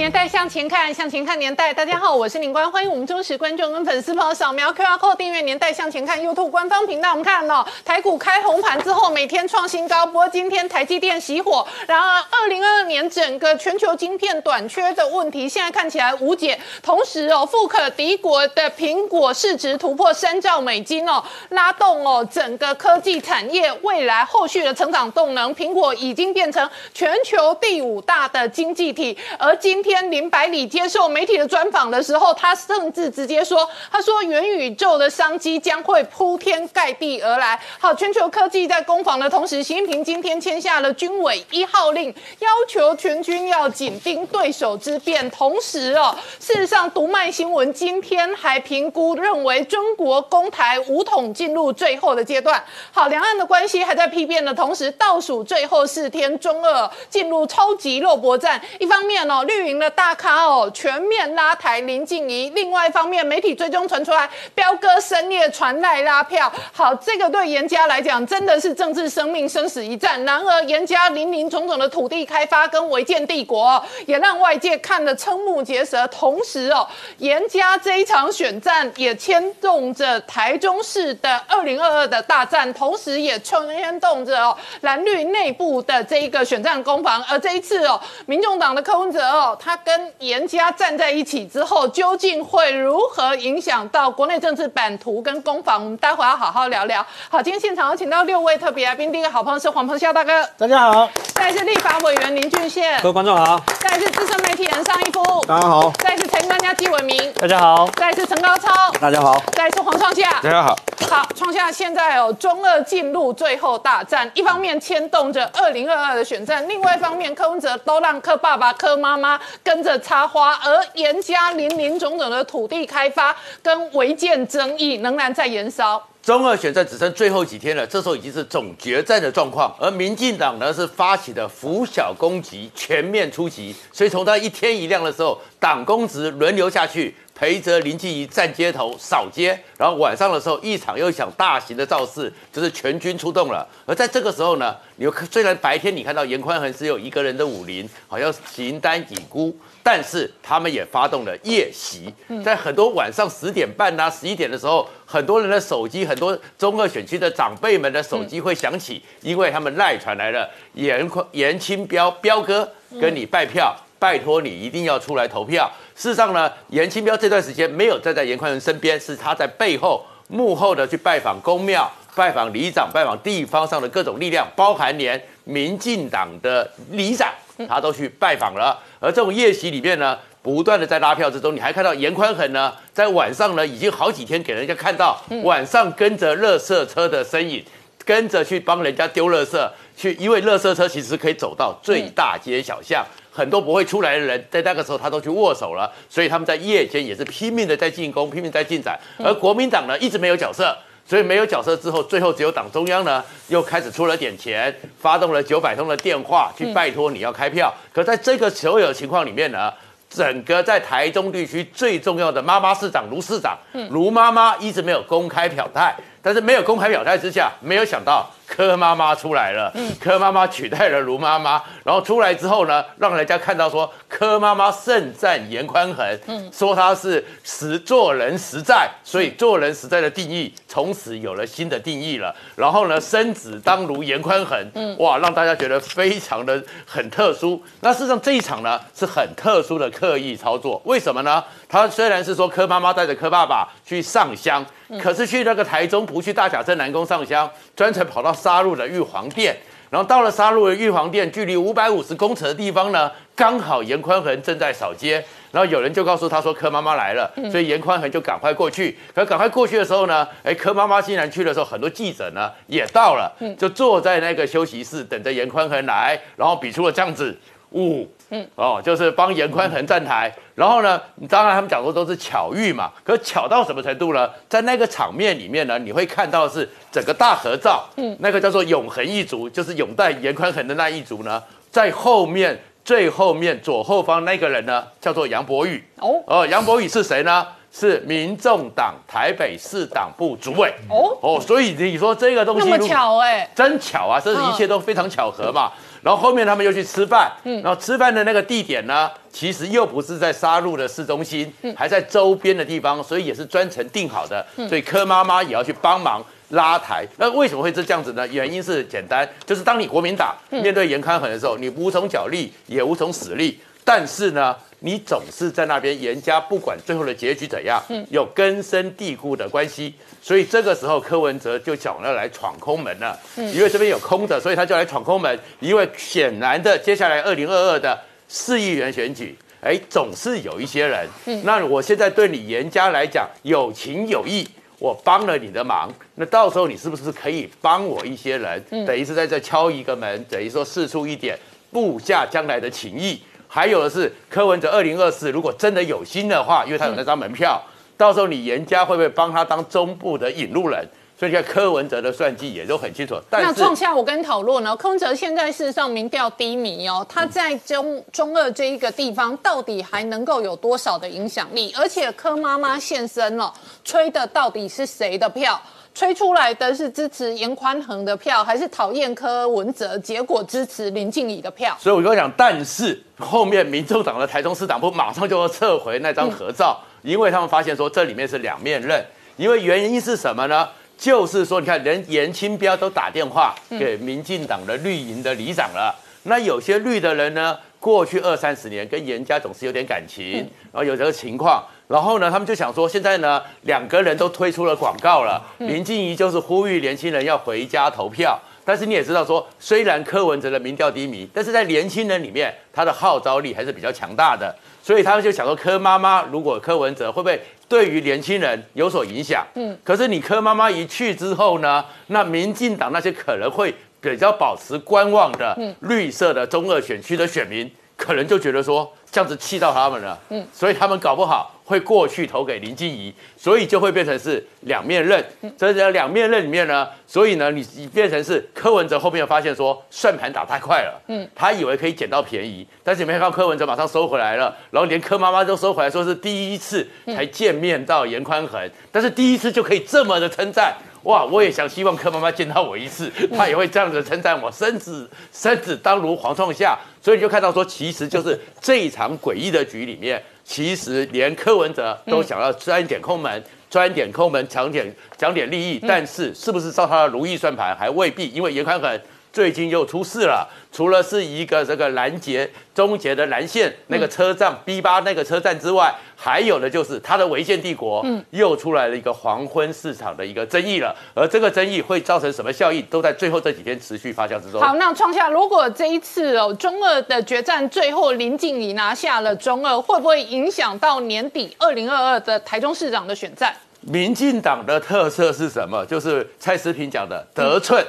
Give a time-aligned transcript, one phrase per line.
[0.00, 1.74] 年代向前看，向前看年代。
[1.74, 7.10] 大家好，我是林官，欢迎我们忠实观众跟粉丝朋友扫描 QR Code 订阅《年代向前看》YouTube 官方频道。
[7.10, 10.06] 我们看哦，台股开红盘之后，每天创新高。
[10.06, 11.66] 不过今天台积电熄火。
[11.86, 16.58] 然而，二零二二年整个全球晶片短缺的问题，现在看起来无解。
[16.82, 25.54] 同时哦，富可敌国的苹果市值突破三兆美金哦，拉动哦整个科技产业未来后续的成长动能。
[25.54, 29.89] 苹果已经变成全球第五大的经济体，而今天。
[29.90, 45.28] 天林百里接受媒体的专访的时候，他甚至直接说：“他说元宇宙的商机将会铺天盖地而来。”好，全球科技在攻防的同时，习近平今天签下了军委一号令，要求全军要紧盯对手之变。
[45.28, 52.62] 同时哦，事实上，读卖新闻今天还评估认为中国攻台武统进入最后的阶段。
[52.92, 58.62] 好，两岸的关系还在批变的同时，倒数最后四天，中俄进入超级肉搏战。
[58.78, 59.79] 一方面哦，绿营。
[59.80, 62.50] 的大咖哦，全面拉台林静怡。
[62.50, 66.52] 另外一方面，媒体追踪传出来，彪哥深夜传赖拉票。
[66.72, 70.22] 好，这个对严家来讲，真的是政治生命生死一战。
[70.24, 76.06] 然而，严家林林总总的土地开发跟违建帝国，也让外界看得瞠目结舌。
[76.08, 76.86] 同时哦，
[77.16, 87.24] 严家这一场选战也牵动着台中市的二零二二的大战，同时也牵动着哦蓝绿内部的这一个选战攻防。
[87.28, 89.76] 而这一次哦，民众党的柯文哲哦，他。
[89.82, 95.82] 跟严家站在一起之后，究竟会如何影响到国内政治版图跟攻防？
[95.82, 97.04] 我们待会要好好聊聊。
[97.28, 110.76] 好，今天现场有请到六位特别来宾，第一个好朋友是黄鹏霄大哥，大家好；再是立法委员林俊宪，各位观众好；再是资深媒体人尚一夫，大家好；再是财经专家纪伟明，大家好；再是陈高超，大家好；再是黄创夏，大家好。
[111.08, 126.02] 好，创下现在哦，中二进入最后大战，一方面牵动着二零二二的选战，另外一方面柯文哲都让柯爸爸、柯妈妈跟着插花，而严家林林总总的土地开发跟违建争议仍然在延烧。
[126.22, 137.14] 中二选战只剩最后几天了，这时候已经是总决战的状况，而民进党呢是发起的拂晓攻击，全面出击，所以从他一天一亮的时候，党公职轮流下去。
[137.40, 143.66] 陪着林静怡站街头扫街，然后晚上的时候一场又一场大型的造势，就是全军出动了。
[143.86, 152.12] 而在这个时候呢，你虽然白天你看到严宽恒只有一个人的武林，好像形单影孤，但是他们也发动了夜袭，
[152.44, 162.70] 在很多晚上十点半呐、十一点的时候，很多人的手机，很多中二选区的长辈们的手机会响起，因为他们赖传来了严宽严清标标哥
[163.00, 165.70] 跟你拜票，拜托你一定要出来投票。
[165.94, 177.30] 事实上呢，严清标这段时间没有站在严宽仁身边，是他在背后幕后的去拜访公庙、拜访里长、拜访地方上的各种力量，包含连民进党的里长，
[177.68, 178.76] 他都去拜访了。
[178.98, 187.62] 而这种夜袭里面呢，不断的在拉票之中，你还看到严宽恒呢，在晚上呢，已经好几天给人家看到晚上跟着垃圾车的身影，
[188.06, 193.04] 跟着去帮人家丢垃圾，去因为垃圾车其实可以走到最大街小巷。
[193.32, 198.98] 很多不会出来的人，在那个时候他都去握手了，所以他们在夜间也是拼命的在进攻，拼命在进展。
[199.18, 200.76] 而国民党呢，一直没有角色，
[201.06, 207.72] 所以没有角色之后，最后只有党中央呢，又开始出了点钱，发动了九百通的电话去拜托你要开票。
[207.92, 209.72] 可在这个所有情况里面呢，
[210.08, 213.56] 整个在台中地区最重要的妈妈市长卢市长，
[213.90, 218.30] 卢妈妈一直没有公开表态，但是没有公开表态之下，没有想到。
[218.50, 226.04] 柯妈妈出来了，柯妈妈取代了卢妈妈，然后出来之后呢，让人家看到说柯妈妈盛赞严宽恒，
[226.52, 232.34] 说她是实做人实在，所以做人实在的定义从此有了新的定义了。
[232.56, 234.58] 然后呢，生子当如严宽恒，
[234.98, 237.62] 哇，让大家觉得非常的很特殊。
[237.82, 241.44] 那事实上这一场呢是很特殊的刻意操作，为什么呢？
[241.68, 244.66] 他虽然是说柯妈妈带着柯爸爸去上香。
[244.98, 249.56] 可是去那个台中不去大甲镇南宫上香，专程跑到沙鹿的玉皇殿，
[249.90, 255.22] 然后到了沙鹿的玉皇殿，距离五百五十公尺的地方呢，刚好严宽恒正在扫街，
[255.52, 258.96] 然后有人就告诉他说柯妈妈来了，所以严宽恒就赶快过去。
[259.14, 267.36] 可赶快过去的时候呢，哎，柯妈妈竟然去的时候，很多记者呢也到了，就坐在那个休息室等着严宽恒来，然后比出了这样子
[267.70, 268.08] 五。
[268.30, 274.30] 嗯，哦，就是帮严宽恒站台，然后呢，当然他们讲说都是巧遇嘛，可巧到什么程度呢？
[274.48, 285.84] 在那个场面里面呢，你会看到是整个大合照，嗯，那个叫做永恒一族，就是永戴严宽恒的那一族呢，在后面最后面左后方那个人呢，叫做杨博宇。
[285.98, 287.46] 哦，呃，杨博宇是谁呢？
[287.72, 290.74] 是民众党台北市党部主委。
[290.88, 294.18] 哦哦，所以你说这个东西那么巧哎，真巧啊！
[294.18, 295.70] 这一切都非常巧合嘛。
[296.02, 304.44] 然后后面他们又去吃饭，嗯，然后吃饭的那个地点呢，其实又不是在沙鹿的市中心，嗯，还在周边的地方，所以也是专程定好的。
[304.68, 307.06] 所以柯妈妈也要去帮忙拉台。
[307.18, 308.26] 那为什么会是这样子呢？
[308.28, 319.94] 原因是简单，就是当你国民党面对严康衡的时候，你无从角力，也无从使力，但是呢，你总是在那边严家不管最后的结局怎样，嗯，有根深蒂固的关系。
[320.22, 323.18] 所以这个时候，柯文哲就想要来闯空门了。
[323.36, 325.38] 嗯，因为这边有空的，所以他就来闯空门。
[325.60, 331.06] 因为显然的，接下来二零二二的四亿元选举，哎，总是有一些人。
[331.26, 334.48] 嗯，那我现在对你严家来讲有情有义，
[334.78, 338.62] 我帮了你的忙，那到时候你是不是可以帮我一些人？
[338.70, 341.38] 嗯，等于是在这敲一个门，等于说试出一点
[341.70, 343.20] 部下将来的情谊。
[343.52, 347.60] 还有的是柯文哲二零二四，如果真的有心的话，因为他有那张门票。
[347.96, 350.88] 到时候你严家会不会帮他当中部的引路人？
[351.20, 353.14] 所以，看柯文哲的算计也都很清楚。
[353.28, 361.74] 但那创下我跟你讨论呢，柯文哲现在事实上民调低迷哦，他在中中二这一个地方到底还能够有多少的影响力？
[361.76, 363.52] 而且柯妈妈现身了，
[363.84, 365.60] 吹的到底是谁的票？
[365.92, 369.98] 吹出来的是支持严宽恒的票，还是讨厌柯文哲？
[369.98, 371.76] 结果支持林静怡的票。
[371.78, 376.80] 所以我跟你讲，但是后面民众党的台中市党部马上就要撤回那张合照。
[377.02, 379.04] 因为他们发现说这里面是两面刃，
[379.36, 380.68] 因为原因是什么呢？
[381.00, 385.98] 就是说，你看，连严清标都打电话给民进党的绿营的里长了。
[386.24, 395.42] 那有些绿的人呢，过去二三十年跟严家总是有点感情，然后有这个情况，然后呢，他们就想说，现在呢，两个人都推出了广告了。
[395.56, 404.54] 林静怡就是呼吁年轻人要回家投票，但是你也知道说，虽然柯文哲的民调低迷，但是在年轻人里面，他的号召力还是比较强大的。
[404.82, 409.46] 所以他们就想说，柯妈妈如果柯文哲会不会对于年轻人有所影响？
[409.54, 418.92] 嗯，可是你柯妈妈一去之后呢，那民进党那些可能会比较保持观望的绿色的中二选区的选民，可能就觉得说。
[419.12, 425.24] 这样子气到他们了，嗯，所以他们搞不好会过去投给林静怡，所以就会变成是两面刃。
[425.56, 440.74] 在这两面刃里面呢，所以呢，你你变成是柯文哲后面发现说算盘打太快了，嗯，他以为可以捡到便宜，但是没看到柯文哲马上收回来了，然后连柯妈妈都收回来，说是第一次才见面到严宽恒，但是第一次就可以这么的称赞。
[441.04, 441.24] 哇！
[441.24, 446.78] 我也想希望柯妈妈见到我一次，她也会这样子称赞我，生子生子当如黄创夏。
[447.02, 455.80] 所以你就看到说，其实就是 这一场诡异的局里面，其实连柯文哲都想要钻一点空门，钻一点空门，抢点抢点利益。
[455.88, 459.00] 但是是不是照他的如意算盘，还未必，因为严宽恒
[459.32, 460.48] 最近又出事了。
[460.72, 470.94] 除了是一个这个拦截终结的蓝线那个车站 B 八那个车站之外，还有的就是它的违建帝国，嗯，又出来了一个黄昏市场的一个争议了。
[471.12, 474.60] 而这个争议会造成什么效应，都在最后这几天持续发酵之中。
[474.60, 483.52] 好，那创下如果这一次哦中二的决战最后林静怡拿下了中二，会不会影响到年底二零二二的台中市长的选战？
[483.80, 485.84] 民进党的特色是什么？
[485.86, 487.84] 就是蔡思平讲的得寸。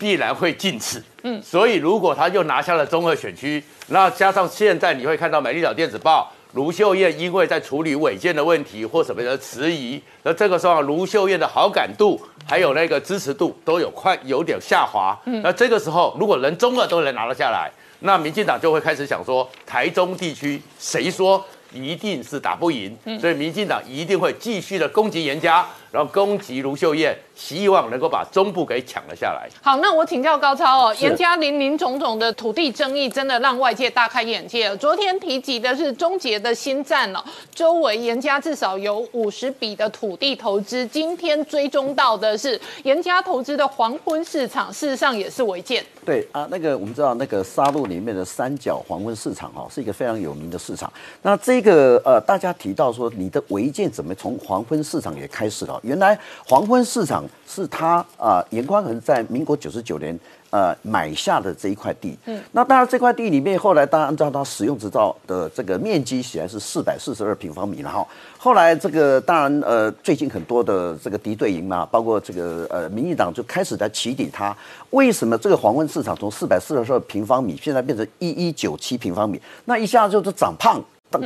[0.00, 21.44] 必然会进次，嗯，所以如果他又拿下了中二选区，那加上现在你会看到美丽岛电子报卢秀燕因为在处理违建的问题或什么的迟疑，那这个时候卢秀燕的好感度还有那个支持度都有快有点下滑，嗯，那这个时候如果人中二都能拿得下来，那民进党就会开始想说台中地区谁说？
[21.72, 29.48] 一定是打不赢，所以民进党一定会继续的攻击严家，然后攻击卢秀燕，希望能够把中部给抢了下来。
[29.62, 34.76] 好，那我请教高超哦，严家林林总总的土地争议，真的让外界大开眼界。
[34.78, 37.22] 昨天提及的是终结的新站哦，
[37.54, 40.84] 周围严家至少有五十笔的土地投资。
[40.86, 45.84] 今天追踪到的是严家投资的黄昏市场，事实上也是违建。
[46.04, 50.92] 对啊，那个我们知道那个沙鹿里面的三角黄昏市场哈，是一个非常有名的市场。
[51.22, 55.78] 那这这个呃，大家提到说你的违建怎么从黄昏市场也开始了？
[55.82, 60.18] 原来黄昏市场是他啊，严宽恒在民国九十九年
[60.50, 62.16] 呃买下的这一块地。
[62.26, 68.06] 嗯，那当然这块地里面后来当然按照他使用执照的这个面积显然是四百四十二平方米了哈。
[68.38, 74.56] 后来这个当然呃，最近很多的这个敌对营嘛，包括这个呃民进党就开始在起底他。
[74.90, 79.40] 为什么这个黄昏市场从四百四十二平方米现在变成一一九七平方米？
[79.64, 80.82] 那一下就是长胖。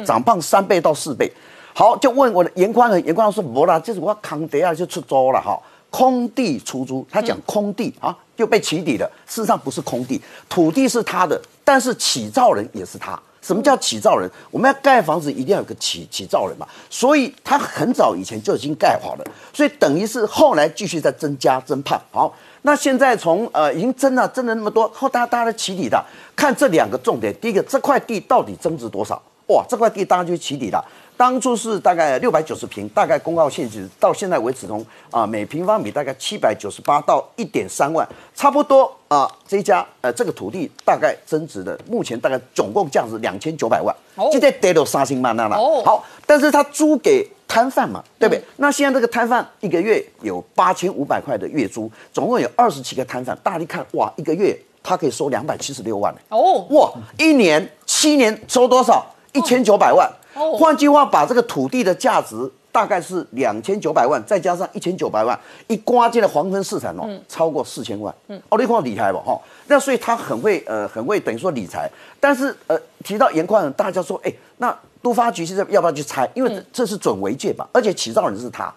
[0.07, 1.31] 长胖三倍到四倍，
[1.77, 9.11] 好，就问我的严宽和严宽说不啦，就是我康德啊就出租了哈，空地出租，他讲空地啊就被起底了。
[9.27, 13.21] 事实上不是空地，土地是他的，但是起造人也是他。
[13.43, 14.31] 什么叫起造人？
[14.53, 22.01] 我们要盖房子一定要有个起起造人嘛，所以他很早以前就已经盖好了，所以等于是后来继续在增加增胖。
[22.13, 26.03] 好，那现在从呃已经增了增了那么多，后大大的起底的，
[26.37, 29.21] 看这两个重点，第一个这块地到底增值多少？
[29.49, 30.83] 哇，这块地当然就起底了。
[31.17, 43.95] 当初是大概六百九十平，大概公告限制到现在为止，从啊每平方米大概七百九十八到一点三万，差不多啊这一家呃这个土地大概增值的，目前大概总共价值两千九百万，
[44.33, 45.57] 就在跌到三星曼那了。
[45.85, 48.43] 好，但是他租给摊贩嘛，对不对？
[48.57, 59.07] 那现在这个摊贩一个月有八千五百块的月租，总共有二十七个摊贩，大家一看哇，一个月他可以收两百七十六万哦，哇，一年七年收多少？
[59.33, 60.11] 一千九百万。
[60.35, 65.39] 换句话，把这个土地的价值大概是两千九百万，再加上一千九百万，
[65.69, 68.13] 一刮进了黄昏市场哦，超过四千万。
[68.27, 69.21] 嗯哦，你看厉害吧？
[69.25, 71.89] 哈，那所以他很会呃，很会等于说理财。
[72.19, 76.29] 但是呃，提到盐矿，大家说，哎，那都发局现在要不要去拆？
[76.35, 78.75] 因为这是准违建吧，而且起造人是他。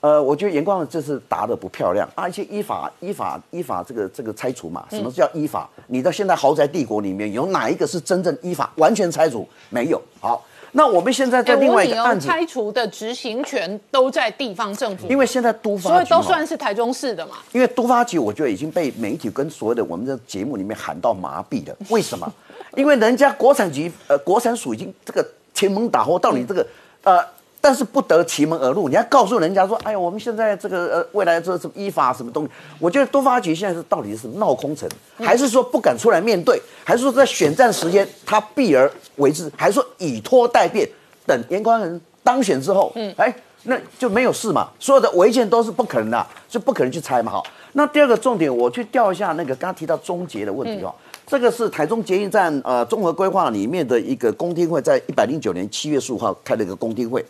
[0.00, 5.68] 呃，我觉得严光仁这次答的不漂亮啊，一些依法依法依法这个这个拆除嘛，什么叫依法？
[5.88, 9.48] 你到现在豪宅帝国里面有哪一个是真正依法完全拆除？
[9.70, 10.00] 没有。
[10.20, 10.44] 好。
[10.76, 17.36] 那我们现在在另外一个案子，拆除的执行权都在地方政府，因为现在都发，所以都算是台中市的嘛。
[17.52, 21.76] 因为都发局，我觉得已经被媒体跟所有的我们的节目里面喊到麻痹了。
[21.90, 22.30] 为什么？
[22.76, 26.66] 因为人家国产局呃国产署已经这个前门打后到你这个
[27.02, 27.33] 呃。
[27.64, 32.50] 但是不得其门而入，你要告诉人家说，哎呀，我们现在这个呃，未来这什么依法什么东西？
[32.78, 40.86] 我觉得多发局现在是到底是闹空城，还是说不敢出来面对，还是说在选战时间他避而为之，还是说以拖待变，
[41.24, 47.42] 等严宽仁当选之后，嗯，哎，那就没有事嘛，所有的违建都是不可能的，就不可能去拆嘛，哈。
[47.72, 50.94] 那第二个重点，我去调一下那个刚刚提到终结的问题哦。
[51.26, 57.24] 这个是台中捷运站呃综合规划里面的一个公听会，在一百零九年七月十五号开了一个公听会。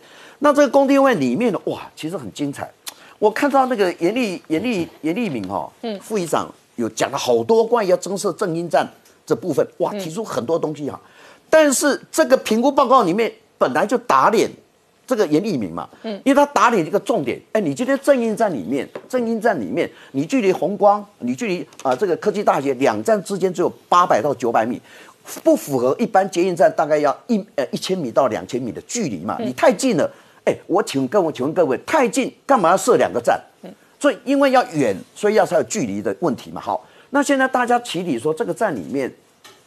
[0.45, 2.71] 那这个公听会里面的哇，其实很精彩。
[3.17, 8.87] 我看到那个严立严立严立敏哈，嗯，副议长有讲了好多关于要增设正音站
[9.25, 11.01] 这部分，哇，提出很多东西哈。
[11.49, 14.47] 但是这个评估报告里面本来就打脸。
[15.07, 24.81] 这个严立明嘛，嗯，因为他打脸一个重点，哎，你今天正音站里面，正音站里面，你距离红光，你距离啊这个科技大学两站之间只有八百到九百米，
[25.43, 30.11] 不符合一般捷运站大概要一呃一千米到两千米的距离嘛，你太近了，
[30.45, 33.39] 哎，我请问各位，请问各位，太近干嘛要设两个站？
[33.99, 36.61] 所以因为要远，所以要才有距离的问题嘛。
[36.61, 39.11] 好，那现在大家起底说这个站里面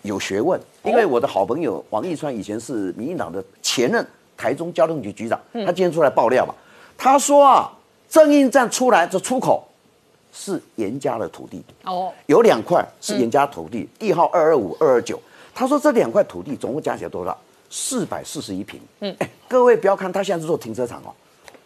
[0.02, 4.06] 有学问，因为我的好朋友王义川以前是民进党的前任。
[4.40, 6.54] 台中交通局局长，他今天出来爆料嘛？
[6.97, 7.68] 他说啊，
[8.08, 9.66] 正印站出来这出口
[10.32, 15.20] 是严家的土地哦，有两块是严家土地，地号二二五二二九。
[15.52, 17.37] 他说这两块土地总共加起来多少？
[17.70, 18.80] 四百四十一平。
[19.00, 21.12] 嗯，哎，各位不要看他现在是做停车场哦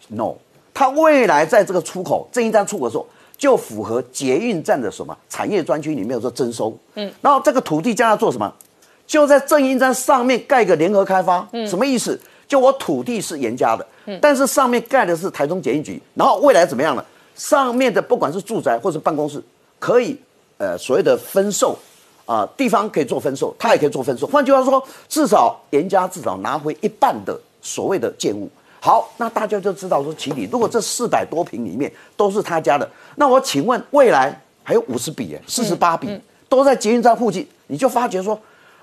[0.09, 0.35] ，no，
[0.75, 3.07] 他未来在这个出口正一站出口的时候，
[3.37, 6.77] 就符合捷运站的什么产业专区里面有说征收。
[6.95, 8.53] 嗯，然后这个土地将来做什么？
[9.07, 11.47] 就在正印站上面盖个联合开发。
[11.53, 12.19] 嗯，什么意思？
[12.49, 13.87] 就我土地是严家的，
[14.21, 17.05] 但是上面盖的是台中检疫局，然后未来怎么样呢？
[17.35, 19.43] 上面的不管是住宅或是办公室，
[19.79, 20.15] 可以
[20.59, 21.79] 呃所谓的分售，
[22.33, 24.27] 啊地方可以做分售，他也可以做分售。
[24.27, 28.49] 换句话说，至少严家至少拿回一半的所谓的建物。
[28.81, 36.09] 好，那大家就知道说，起底如果这四百多平里面都是他家的，那我请问未来还有五十笔四十八笔
[36.49, 38.39] 都在捷运站附近，你就发觉说。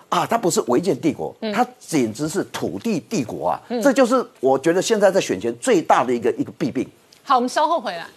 [0.09, 3.61] 啊，它不是违建帝国，它简直是土地帝国啊！
[3.83, 6.83] 这就是我觉得现在在选前最大的一个一个弊病。
[7.23, 8.07] 好，我们稍后回来。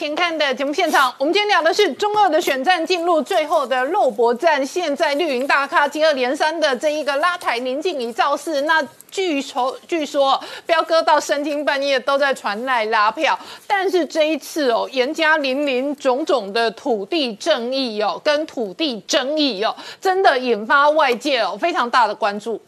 [0.00, 4.64] 前看的节目现场，我们今天聊的是中二的选战进入最后的肉搏战。
[4.64, 13.38] 现在绿营大咖接二连三的这一个拉台宁静怡造势，那据说据说彪哥到深更半夜都在传来拉票。
[13.66, 22.58] 但是这一次哦，严家林林种种的土地正义哦，跟土地争议哦，真的引发外界哦非常大的关注。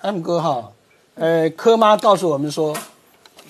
[0.00, 0.72] M 哥哈，
[1.14, 2.76] 呃，柯妈告诉我们说。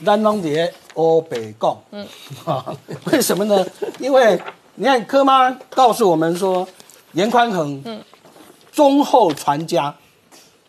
[0.00, 2.06] 南龙蝶欧北共，嗯，
[2.44, 2.64] 啊，
[3.04, 3.64] 为什么呢？
[3.98, 4.40] 因为
[4.74, 6.66] 你看柯妈告诉我们说，
[7.12, 8.02] 严宽恒，嗯，
[8.72, 9.94] 忠厚传家，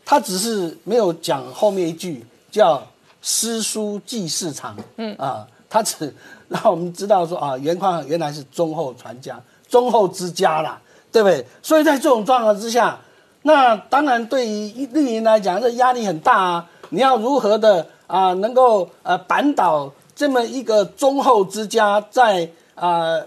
[0.05, 2.85] 他只是没有讲后面一句叫
[3.21, 6.13] 诗书记市场，嗯啊，他只
[6.47, 9.41] 让我们知道说啊，严宽恒原来是忠厚传家。
[9.67, 10.79] 忠厚之家啦，
[11.11, 11.43] 对不对？
[11.63, 12.99] 所以在这种状况之下，
[13.41, 16.69] 那当然对于绿营来讲，这压力很大啊。
[16.89, 23.19] 你要如何的啊，能够呃扳倒这么一个忠厚之家，在啊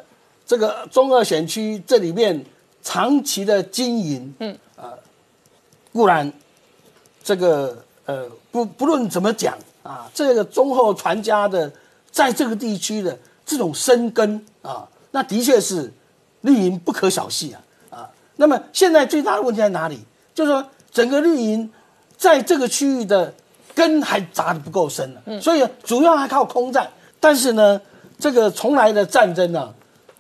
[0.47, 2.43] 这个中二选区这里面
[2.83, 4.95] 长期的经营，嗯啊，
[5.93, 6.33] 固然
[7.23, 11.71] 这个呃不不论怎么讲啊，这个忠厚传家的
[12.11, 15.93] 在这个地区的这种生根啊，那的确是
[16.41, 18.11] 绿营不可小觑啊啊。
[18.37, 20.01] 那么现在最大的问题在哪里？
[20.35, 21.71] 就是说整个绿营
[22.17, 23.35] 在这个区域的
[23.79, 26.91] 根还扎的不够深了，所以主要还靠空战。
[27.21, 27.81] 但是呢，
[28.19, 29.73] 这个从来的战争呢，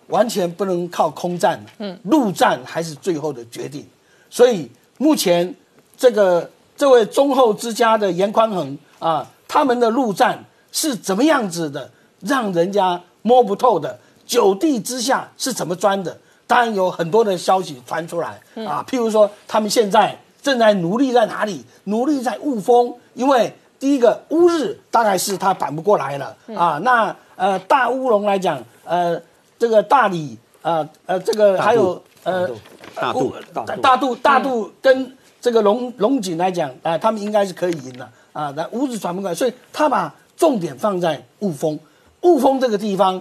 [0.07, 3.85] 完全不能靠空战，嗯，陆战还是最后的决定。
[4.31, 5.53] 所以目前
[5.97, 16.17] 这个这位忠厚之家的严宽恒啊，他们的陆战是怎么样子的，让人家摸不透的，九地之下是怎么钻的？
[16.47, 21.65] 当然有很多的消息传出来啊，譬如说他们现在正在努力在哪里？
[21.85, 26.79] 努力在雾峰，因为第一个乌日大概是他反不过来了啊。
[26.85, 29.21] 那呃大乌龙来讲，呃
[29.59, 32.49] 这个大理呃呃这个还有呃
[32.95, 38.55] 大肚大大肚大肚跟这个龙龙井来讲啊，他们应该是可以赢的啊。
[38.57, 41.79] 那乌日传不过来，所以他把重点放在雾峰。
[42.23, 43.21] 雾峰这个地方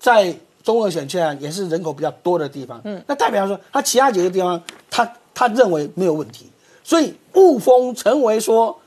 [0.00, 2.80] 在中二选区啊，也是人口比较多的地方。
[2.84, 6.50] 嗯，那代表说他其他几个地方，他他认为没有问题，
[6.84, 8.78] 所以雾峰成为说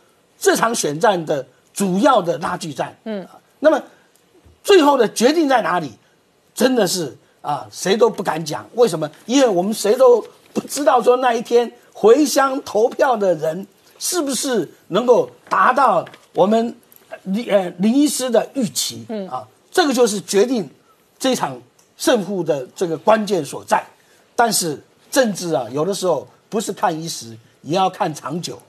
[0.41, 2.97] 这场选战的主要的拉锯战。
[3.03, 3.25] 嗯，
[3.59, 3.79] 那么
[4.63, 5.93] 最后的决定在哪里？
[6.55, 8.67] 真的是啊，谁都不敢讲。
[8.73, 9.09] 为什么？
[9.27, 10.19] 因为我们谁都
[10.51, 13.67] 不知道说那一天回乡投票的人
[13.99, 16.75] 是不是能够达到我们
[17.23, 19.05] 林呃林医师的预期。
[19.09, 20.67] 嗯啊，这个就是决定
[21.19, 21.61] 这场
[21.97, 23.83] 胜负的这个关键所在。
[24.35, 24.81] 但是
[25.11, 28.59] 政治啊，有的时候不是看一时，也要看长久。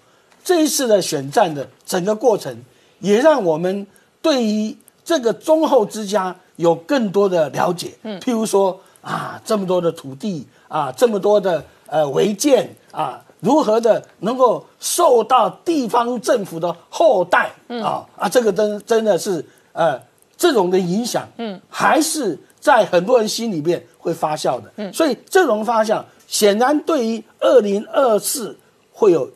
[0.45, 2.57] 这一次的选战的整个过程，
[3.01, 3.87] 也让我们
[4.21, 7.93] 对于这个忠厚之家有更多的了解。
[8.03, 17.51] 嗯，譬如说啊，这么多的土地啊，这么多的呃违建啊，如何的能够受到地方政府的后代
[17.83, 20.01] 啊啊，这个真真的是呃
[20.37, 24.73] 这种的影响，嗯，还是在很多人心里面会发酵的。
[24.77, 28.57] 嗯，所以这种发酵显然对于二零二四
[28.93, 29.29] 会有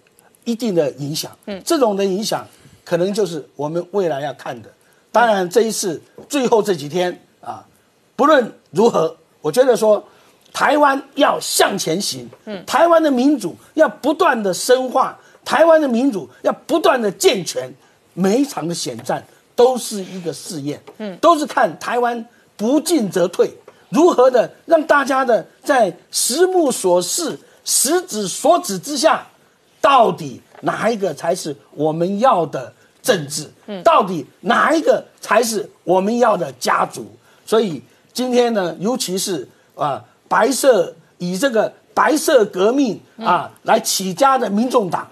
[0.46, 1.30] 一定的影响。
[1.44, 2.46] 嗯，这种的影响
[2.82, 4.70] 可能就是我们未来要看的。
[5.12, 7.62] 当然，这一次最后这几天啊，
[8.16, 10.02] 不论如何，我觉得说
[10.52, 12.28] 台湾要向前行。
[12.46, 17.70] 嗯，台湾的民主要不断的深化，台湾的民主要不断的健全。
[18.18, 19.22] 每一场的选战
[19.54, 20.82] 都是一个试验。
[20.98, 23.50] 嗯，都是看台湾不进则退，
[23.90, 29.26] 如何的让大家的在实目所视、实指所指之下，
[29.87, 33.49] 到底哪一个才是我们要的政治？
[33.68, 37.07] 嗯，到底哪一个才是我们要的家族？
[37.44, 37.81] 所以
[38.12, 45.07] 今天呢，尤其是啊，白色以这个白色革命啊来起家的民众党，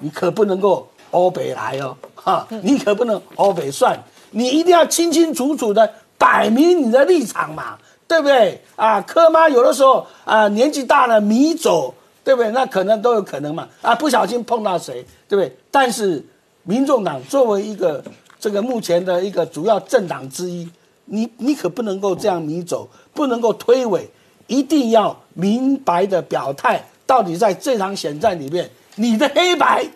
[0.00, 3.96] 你可不能够欧北来哦，哈，你可不能欧北算，
[4.32, 7.78] 你一定要清清楚楚的摆明你的立场嘛，
[8.08, 8.60] 对不对？
[8.74, 11.94] 啊，柯妈有的时候啊年纪大了迷走，
[12.28, 12.50] 对不对？
[12.50, 15.50] 那可能都有可能嘛，啊，不小心碰到谁，对不对？
[15.70, 16.22] 但是
[16.64, 18.04] 民众党作为一个
[18.38, 20.68] 这个目前的一个主要政党之一，
[21.06, 24.02] 你你可不能够这样迷走，不能够推诿，
[24.46, 29.86] 一定要明白的表态，到底在这场选战里面，你的黑白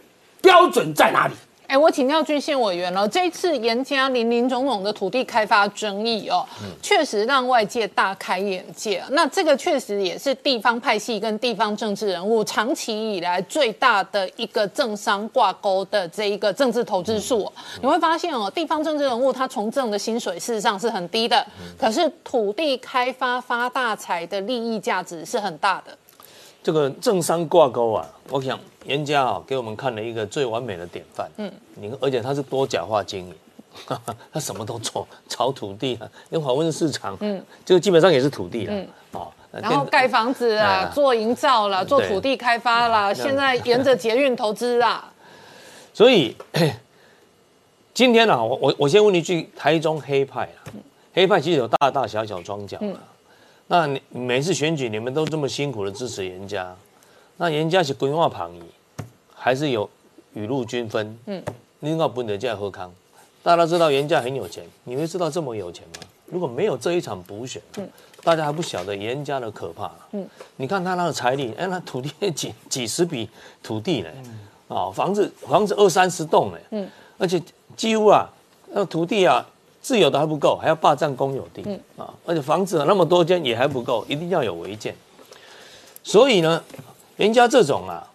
[0.40, 1.34] 标准在哪里？
[1.72, 6.46] 哎，我请教郡县委员了，这一次严加林林总总的土地开发争议哦，
[6.82, 9.02] 确实让外界大开眼界。
[9.12, 17.50] 那这个确实也是地方派系跟地方政治人物长期以来最大的一个政商挂钩的这一个政治投资数。
[17.80, 21.42] 你会发现哦，地方政治人物他从政的薪水事实上是很低的，
[21.78, 25.96] 可是土地开发发大财的利益价值是很大的。
[26.62, 31.30] 这个政商挂钩啊，我想严家啊给我们看了一个最完美的典范。
[31.36, 33.34] 嗯，你而且他是多角化经营，
[34.32, 45.12] 他什么都做，炒土地啊，用华温市场，嗯，就基本上也是土地了，哦，然后盖房子啊，做营造啦，做土地开发啦，现在沿着捷运投资啊。
[45.92, 46.34] 所以
[47.92, 50.72] 今天呢，我我我先问一句，台中黑派啊，
[51.12, 52.96] 黑派其实有大大小小庄脚啊。
[53.66, 56.74] 那你每次选举，你们都这么辛苦的支持严家，
[57.42, 58.62] 那人家是规划旁移，
[59.34, 59.90] 还是有
[60.32, 61.18] 雨露均分？
[61.26, 61.42] 嗯，
[61.80, 62.88] 另外不能叫喝康。
[63.42, 66.06] 大家知道严家很有钱，你会知道这么有钱吗？
[66.26, 67.60] 如果没有这一场补选，
[68.22, 69.90] 大家还不晓得严家的可怕。
[70.12, 70.24] 嗯，
[70.54, 73.28] 你看他那个财力，哎，那土地几 几十笔
[73.60, 74.08] 土地呢，
[74.68, 77.42] 啊，房子房子二三十栋呢，嗯，而且
[77.76, 78.30] 几乎啊，
[78.70, 79.44] 那土地啊，
[79.80, 81.64] 自有的还不够，还要霸占公有地，
[81.96, 84.94] 啊，而且房子那么多间也还不够，一定要有违建。
[86.04, 86.62] 所以呢，
[87.16, 88.06] 人家这种啊，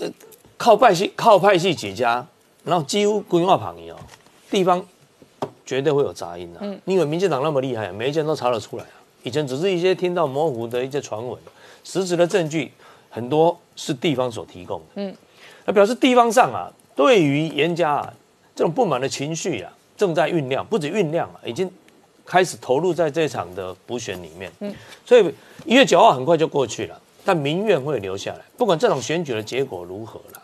[0.00, 0.08] 呃，
[0.56, 2.26] 靠派系靠派系起家，
[2.64, 3.96] 然后几乎规划旁移哦，
[4.50, 4.84] 地方。
[5.66, 8.90] 绝对会有杂音的，嗯，因为民进党那么厉害，每一件都查得出来啊。
[9.22, 11.38] 以前只是一些听到模糊的一些传闻，
[11.84, 12.72] 实质的证据
[13.08, 15.14] 很多是地方所提供的，嗯，
[15.66, 18.12] 那表示地方上啊，对于严家啊
[18.56, 21.70] 这种不满的情绪啊，正在酝酿，不止酝酿啊，已经
[22.26, 24.74] 开始投入在这场的补选里面，嗯，
[25.06, 25.32] 所以
[25.64, 30.42] 一月九号很快就过去了，但民怨会留下来，不管这场选举的结果如何了。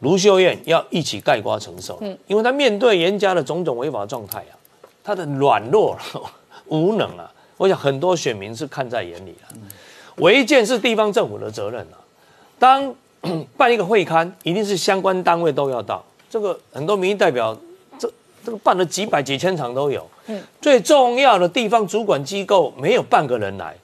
[0.00, 4.52] 卢秀燕要一起盖瓜承受，嗯，因为她面对严家的种种违法状态啊，
[5.02, 5.96] 他的软弱、
[6.68, 9.56] 无能啊，我想很多选民是看在眼里的。
[10.16, 11.96] 违建是地方政府的责任啊，
[12.58, 12.94] 当
[13.56, 16.04] 办一个会刊，一定是相关单位都要到。
[16.28, 17.56] 这个很多民意代表，
[17.98, 18.10] 这
[18.44, 23.74] 这个办了几百几千场都有，嗯，最重要的地方主管机构没有半个人来，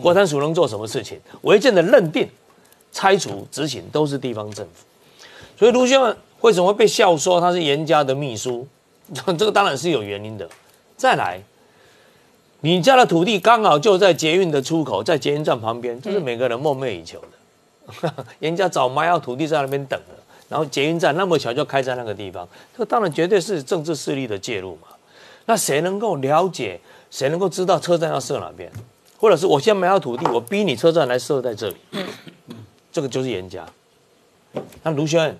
[0.00, 1.18] 国产署能做什么事情？
[1.42, 2.28] 违建的认定、
[2.90, 4.84] 拆除、执行都是地方政府。
[5.58, 8.66] 所以卢秀文为什么会被笑说他是严家的秘书？
[9.12, 10.48] 这个当然是有原因的。
[10.96, 11.40] 再来，
[12.60, 18.14] 你家的土地刚好就在捷运的出口，在捷运站旁边，这是每个人梦寐以求的。
[18.40, 20.16] 人家早埋好土地在那边等了，
[20.48, 24.88] 然后捷运站那么巧就开在那个地方，这当然绝对是政治势力的介入嘛。
[25.44, 26.80] 那谁能够了解？
[27.10, 28.72] 谁能够知道车站要设哪边？
[29.22, 31.76] 或者是我先买好土地，我逼你车站来设在这里？
[32.90, 33.64] 这个就是严家。
[34.82, 35.36] 那卢先生。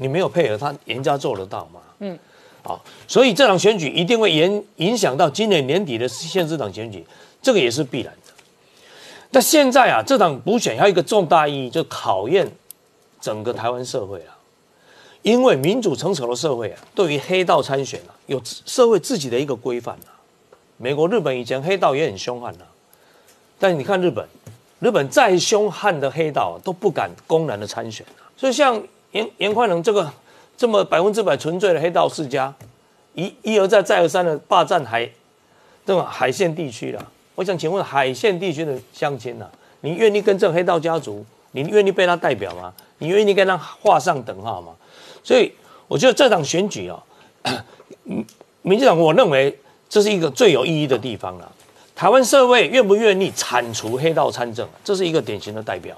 [0.00, 1.80] 你没有配合他，严家做得到吗？
[1.98, 2.16] 嗯，
[2.62, 7.04] 好，所以这场选举一定会影影响到今年年底的县市长选举，
[7.42, 8.32] 这个也是必然的。
[9.32, 12.48] 那现在啊，这场补选还有一个重大意义，就考验
[13.20, 14.38] 整个台湾社会啊，
[15.22, 20.14] 因为民主成熟的社会啊，对于黑道参选啊，有社会自己的一个规范啊。
[20.76, 22.64] 美国、日本以前黑道也很凶悍呐，
[23.58, 24.26] 但你看日本，
[24.80, 28.82] 日本再凶悍的黑道都不敢公然的参选啊，所以像。
[29.12, 30.12] 严严宽能这个
[30.54, 32.54] 这么百分之百纯粹的黑道世家，
[33.14, 35.02] 一一而再再而三的霸占海
[35.86, 37.02] 这种海线地区了。
[37.34, 39.48] 我想请问海线地区的乡亲呐，
[39.80, 42.70] 你愿意跟这个黑道家族，你愿意被他代表吗？
[42.98, 44.74] 你愿意跟他画上等号吗？
[45.24, 45.50] 所以
[45.86, 47.02] 我觉得这场选举啊，
[48.60, 51.50] 民进党我认为这是一个最有意义的地方了。
[51.98, 55.96] 台湾社会愿不愿意铲除黑道参政，这是一个典型的代表。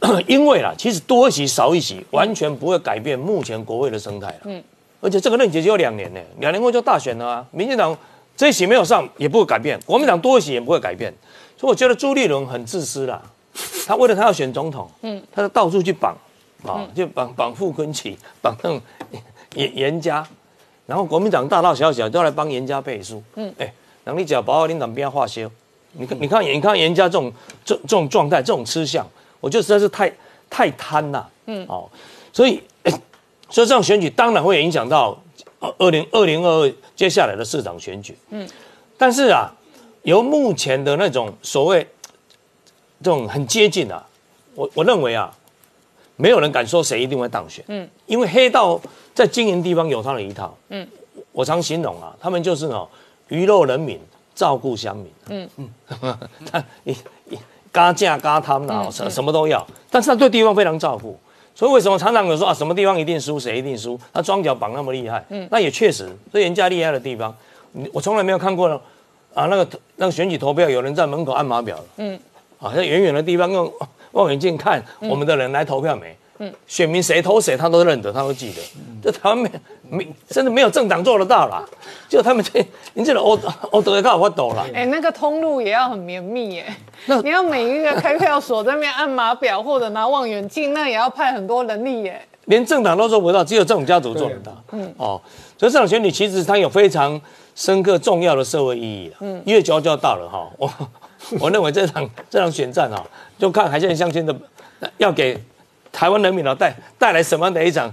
[0.28, 4.62] 因为啦，其实多一席少一席，完全不会改变目前国会的生态嗯，
[5.00, 7.46] 而且这个任期只有两年呢，两年后就大选了啊。
[7.52, 7.96] 民进党
[8.36, 11.10] 这一席没有上，也不会改变；国民党多一席也不会改变。
[11.56, 13.22] 所以我觉得朱立伦很自私啦，
[13.86, 16.14] 他为了他要选总统，嗯，他就到处去绑
[16.66, 18.78] 啊，就绑绑傅昆萁，绑那种
[19.54, 20.22] 严严家，
[20.84, 23.22] 然后国民党大大小小都来帮严家背书。
[23.36, 23.72] 嗯，哎，
[24.10, 25.48] 让你讲保领党边化修，
[25.92, 27.32] 你看，你看，你看人家这种
[27.64, 29.06] 这这种状态，这种吃相。
[29.38, 30.12] 我觉得实在是太
[30.50, 31.88] 太贪了，嗯，哦，
[32.32, 32.60] 所以
[33.48, 35.16] 所以这场选举当然会影响到
[35.78, 38.48] 二零二零二二接下来的市长选举，嗯，
[38.98, 39.48] 但是啊，
[40.02, 41.86] 由目前的那种所谓
[43.00, 44.04] 这种很接近啊，
[44.56, 45.32] 我我认为啊，
[46.16, 48.80] 没有人敢说谁一定会当选，嗯，因为黑道
[49.14, 50.84] 在经营地方有他的一套，嗯，
[51.30, 52.88] 我常形容啊，他们就是哦
[53.30, 53.98] 娱乐人民，
[54.34, 55.48] 照顾乡民，嗯。
[55.56, 56.18] 嗯，
[56.52, 56.92] 他一
[57.30, 57.38] 一。
[57.72, 61.16] 加价加他们啊，什什么都要，但是他对地方非常照顾，
[61.54, 63.96] 所以为什么常常有说啊，什么地方一定输，谁一定输？
[64.12, 67.32] 他庄脚绑那么厉害，嗯，那也确实，所以人家厉害的地方，
[67.92, 68.80] 我从来没有看过呢，
[69.34, 71.78] 啊，那个那个选举投票有人在门口按码表。
[71.98, 72.18] 嗯，
[72.58, 73.72] 好像远远的地方用
[74.10, 76.16] 望远镜看我们的人来投票没？
[76.42, 78.62] 嗯，选民谁投谁，他都认得，他都记得。
[79.02, 79.50] 这台湾没
[79.90, 81.62] 没，真的没有政党做得到啦。
[82.08, 83.38] 就他们这，你这个欧
[83.70, 84.66] 欧德卡我抖了。
[84.74, 86.74] 哎，那个通路也要很绵密耶。
[87.04, 92.18] 那你要每一个开票所在那边按码表或者拿望远镜，那也要派很多人力耶。
[92.46, 94.64] 连政党都做不到，只有这种家族做得到。
[94.72, 95.20] 嗯哦，
[95.58, 97.20] 所以这场选举其实它有非常
[97.54, 100.48] 深刻重要的社会意义嗯，一月九号就要到了哈。
[100.56, 100.72] 我
[101.38, 103.04] 我认为这场这场选战啊，
[103.38, 104.34] 就看海线相亲的
[104.96, 105.38] 要给。
[105.92, 107.92] 台湾人民呢带带来什么样的一场，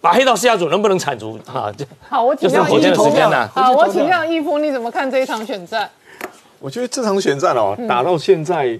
[0.00, 1.72] 把黑道家族能不能铲除啊？
[2.08, 3.10] 好，我请教义夫。
[3.52, 5.88] 好，我请教义夫，你怎么看这一场选战？
[6.60, 8.78] 我觉得这场选战哦，打到现在，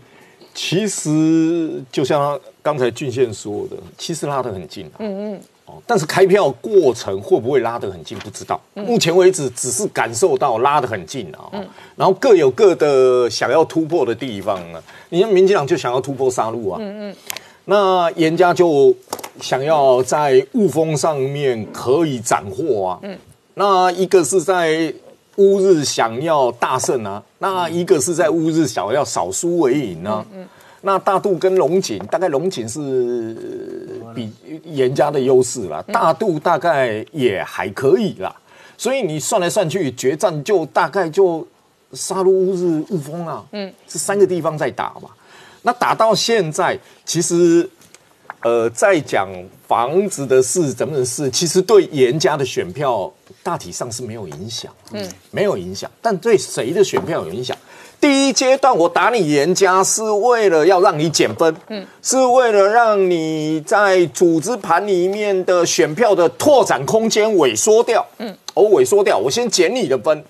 [0.55, 4.91] 其实就像刚才俊宪说的，其实拉得很近。
[4.99, 8.59] 嗯嗯，哦，但是开票过程会不会拉得很近，不知道。
[8.73, 11.65] 目前为止，只是感受到拉得很近啊、哦
[11.97, 14.83] 然后各有各的想要突破的地方呢。
[15.11, 17.17] 你看，民进党就想要突破杀戮啊，嗯嗯，
[17.67, 18.95] 那严家就
[19.41, 23.19] 想要在雾峰上面可以斩获啊，嗯，
[23.55, 24.93] 那一个是在
[25.37, 30.47] 乌日想要大胜啊，那一个是在乌日想要少输为赢啊，嗯。
[30.87, 33.35] 那大肚跟龙井，大概龙井是
[34.15, 34.31] 比
[34.65, 38.37] 严家的优势啦，大肚大概也还可以啦，
[38.77, 41.47] 所以你算来算去，决战就大概就
[41.95, 45.09] 杀入乌日雾峰啊，嗯，这三个地方在打嘛。
[45.67, 47.69] 那打到现在，其实
[48.43, 49.29] 呃，在讲
[49.67, 53.11] 房子的事、怎么的事，其实对严家的选票
[53.43, 57.57] 大体上是没有影响，嗯，没有影响，但对谁的选票有影响？
[57.99, 70.23] 第一阶段我打你严家是为了要让你减分，嗯，是为了让你在组织盘里面的选票的拓展空间萎缩掉，嗯，我萎缩掉，我先减你的分。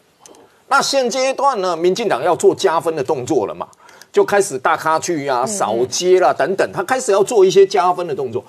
[0.68, 3.66] 那现阶段呢，民进党要做加分的动作了嘛，
[4.14, 8.42] 就开始大咖去啊、扫街啦等等，他开始要做一些加分的动作。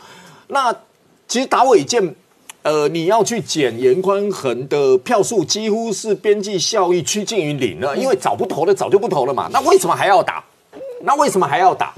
[0.48, 0.74] 那
[1.28, 2.16] 其实打尾建。
[2.62, 9.48] 呃，你要去减严宽恒的票数，几乎是边际效益趋近于零了，因为早不投的早就不投了嘛。
[9.54, 10.44] 那为什么还要打？
[11.04, 11.94] 那为什么还要打？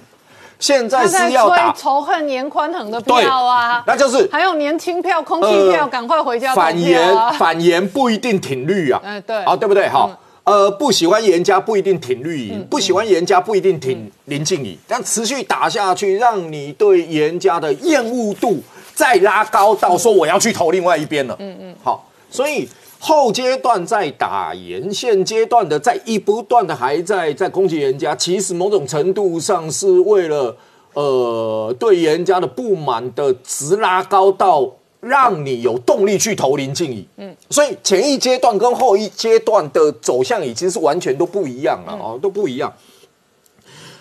[0.60, 6.54] 现在是要打仇恨严宽恒的票啊，那就是还有年轻票、空气票，赶快回家。
[6.54, 9.88] 反言反严不一定挺绿啊，哎对，啊对不对？
[9.88, 10.12] 好，
[10.48, 18.64] 呃，不喜欢严家不一定挺绿营，不喜欢严家不一定挺林静怡，但持续打下去，让你对严家的厌恶度。
[18.96, 30.56] 再拉高到说我要去投另外一边了，嗯嗯，好，所以后阶段在打沿线阶段的，在一不断的还在在攻击人家，其实某种程度上是为了
[30.94, 34.68] 呃对人家的不满的值拉高到
[35.08, 42.74] 让你有动力去投林静怡，嗯，所以前一阶段跟后一阶段的走向已经是完全都不一样了哦，都不一样。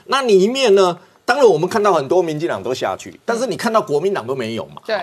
[0.07, 0.99] 那里面呢？
[1.25, 4.81] 当然，我们看到很多民进党都下去，但是你看到国民党都没有嘛？
[4.87, 4.97] 对。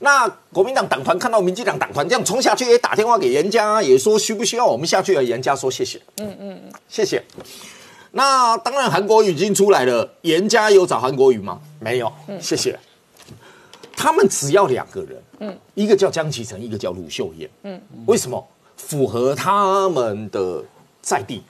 [0.00, 5.12] 那国民党党团看到民进党党团这样冲下去，也打电话给严家，也说需不需要我们下去？
[5.22, 6.00] 严家说谢谢。
[6.16, 7.22] 嗯嗯嗯，谢谢。
[8.12, 11.60] 那当然，韩国瑜已经出来了，严家有找韩国瑜吗？
[11.78, 12.10] 没有。
[12.40, 12.78] 谢谢。
[13.94, 17.48] 他们只要两个人，嗯，一个叫江启臣，一个叫鲁秀燕。
[17.62, 17.80] 嗯。
[18.06, 18.46] 为什么？
[18.76, 20.62] 符合他们的
[21.00, 21.42] 在地。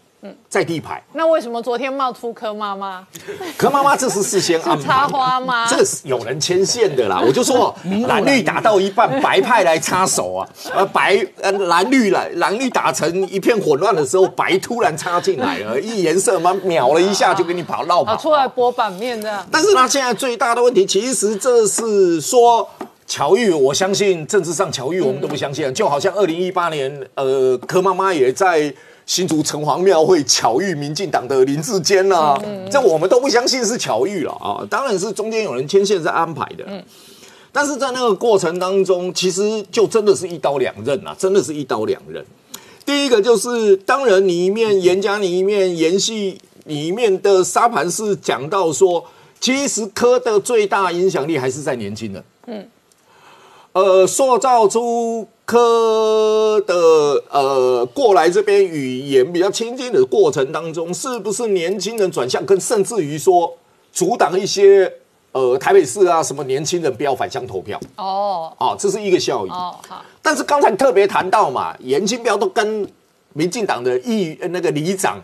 [0.49, 3.07] 在地牌，那为什么昨天冒出柯妈妈？
[3.57, 5.69] 柯妈妈这是事先 安排插花吗？
[5.71, 7.23] 这个是有人牵线的啦。
[7.25, 7.73] 我就说
[8.09, 19.47] 蓝绿打到一半，白派来插手啊，呃白呃蓝绿来蓝绿打成一片混乱的时候，白突然插进来了，一颜色嘛秒了一下就给你跑绕跑出来播版面这样。
[19.53, 22.69] 但是他现在最大的问题，其实这是说
[23.07, 28.75] 乔玉，我相信政治上巧遇我们都不相信，就好像二零一八年呃柯妈妈也在。
[29.07, 32.37] 新竹城隍庙会巧遇民进党的林志坚呐，
[32.69, 34.67] 这我们都不相信是巧遇了啊！
[34.69, 36.83] 当然是中间有人牵线在安排的，嗯
[37.53, 42.25] 但是在那个过程当中，其实就真的是一刀两刃啊，真的是一刀两刃。
[42.85, 49.05] 第一个就是当然你一面严家你一面延续里面的沙盘是讲到说，
[49.39, 52.69] 其实科的最大影响力还是在年轻人，嗯，
[53.77, 55.29] 呃，塑造出。
[55.49, 56.75] 科的
[57.31, 63.57] 呃过来这边语言比较亲近的过程当中，是不是年轻人转向，跟甚至于说
[63.93, 64.93] 阻挡一些
[65.31, 67.79] 呃台北市啊什么年轻人不要反向投票？
[67.95, 69.51] 哦，哦，这是一个效益。
[69.51, 70.05] 哦，好。
[70.21, 72.85] 但是刚才特别谈到嘛，严清标都跟
[73.35, 75.23] 民进党的议那个里长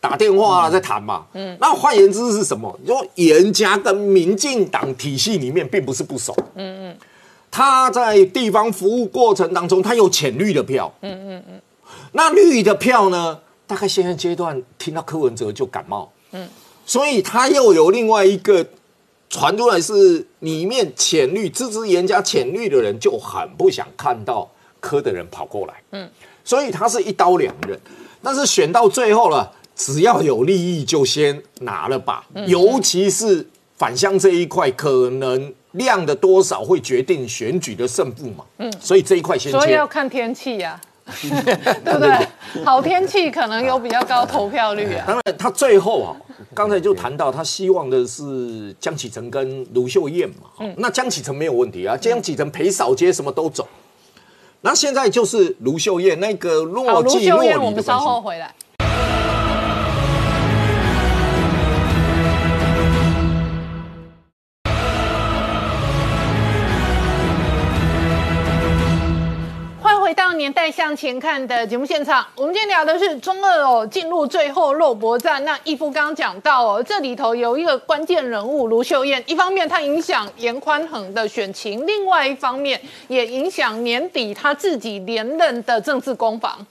[0.00, 1.26] 打电话在谈嘛。
[1.34, 1.54] 嗯。
[1.60, 2.74] 那换言之是什么？
[2.86, 6.34] 就说严家跟民进党体系里面并不是不熟。
[6.54, 6.96] 嗯嗯。
[7.52, 11.60] 他在地方服务过程当中，他有浅绿的票，嗯嗯嗯，
[12.12, 13.38] 那绿的票呢？
[13.66, 16.48] 大概现在阶段听到柯文哲就感冒，嗯，
[16.86, 18.66] 所以他又有另外一个
[19.28, 26.08] 传出来是里面浅绿支持严家浅绿的人就很不想看到柯的人跑过来，嗯，
[26.42, 27.78] 所以他是一刀两刃，
[28.22, 35.52] 但是选到最后了，只要有利益就先拿了吧，尤其是返乡这一块可能。
[35.72, 38.44] 量的多少会决定选举的胜负嘛？
[38.58, 39.50] 嗯，所以这一块先。
[39.52, 40.80] 所以要看天气呀，
[41.84, 42.64] 对不对？
[42.64, 45.04] 好天气可能有比较高投票率啊。
[45.08, 46.16] 当然，他最后啊，
[46.54, 50.48] 刚才就谈到他希望的是江启臣跟卢秀燕嘛。
[50.60, 53.66] 嗯，那江启臣没有问题啊，江启臣陪扫街什么都走。
[54.64, 58.54] 那现在就是卢秀燕那个落寂落离我们稍后回来。
[70.52, 75.42] 带向前看的节目现场，我们今天聊的是中二哦，进入最后肉搏战。
[75.44, 86.64] 那义夫刚刚讲到哦，这里头有一个关键人物卢秀燕，一方面它影响严宽恒的选情，另外一方面也影响年底他自己连任的政治攻防。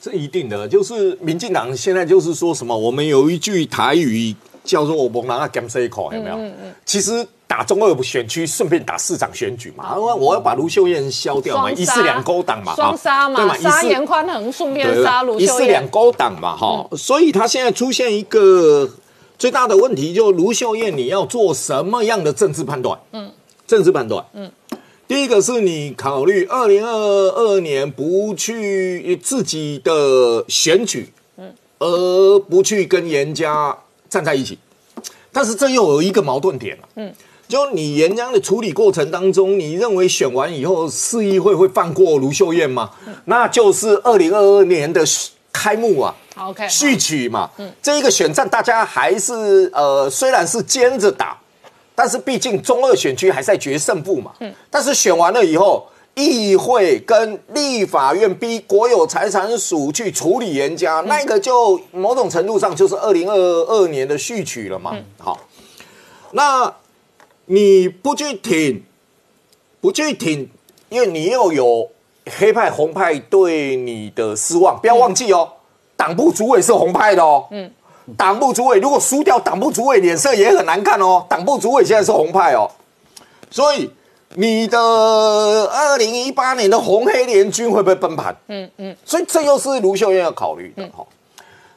[0.00, 6.36] 这一定的，就是民进党现在就是说什么，我们有一句台语叫做“我蒙拿甘塞口”，有没有？
[6.84, 15.68] 其实打中二选区，顺便打市长选举嘛，因为我要把卢秀燕消掉嘛，一四两勾党嘛，双杀对嘛，杀一四严宽恒，顺便对杀卢一四秀燕。
[15.68, 18.88] 两勾党嘛，哈、所以他现在出现一个
[19.38, 22.98] 最大的问题，就卢秀燕你要做什么样的政治判断？
[23.12, 23.30] 嗯，
[23.66, 24.50] 政治判断，嗯，
[25.06, 33.76] 第一个是你考虑二零二二年不去自己的选举，嗯，而不去跟严家
[34.12, 34.58] 站在一起，
[35.32, 37.14] 但是这又有一个矛盾点了，嗯。
[37.48, 42.90] 就你岩浆的处理过程当中，你认为选完以后市议会会放过卢秀燕吗？
[43.26, 45.02] 那就是二零二二年的
[45.52, 47.50] 开幕啊，OK，序曲嘛。
[47.58, 51.38] 嗯这一个选战大家还是呃，虽然是兼着打，
[51.94, 54.32] 但是毕竟中二选区还在决胜负嘛。
[54.40, 64.94] 嗯但是选完了以后，议会跟立法院逼国有财产署去处理人家，那个就某种程度上就是二零二二年的序曲了嘛。
[65.18, 65.38] 好，
[66.32, 66.74] 那
[67.46, 68.84] 你不去挺，
[69.80, 70.50] 不去挺，
[70.90, 71.90] 因为你又有
[72.38, 75.50] 黑派红派对你的失望，不要忘记哦，
[75.96, 77.46] 党部主委是红派的哦。
[77.50, 77.70] 嗯，
[78.18, 81.24] 党部主委如果输掉，党部主委脸色也很难看哦。
[81.28, 82.70] 党部主委现在是红派哦，
[83.50, 83.90] 所以
[84.36, 88.34] 你的二零一八年的红黑联军会不会崩盘？
[88.48, 91.04] 嗯嗯，所以这又是卢秀燕要考虑的哈。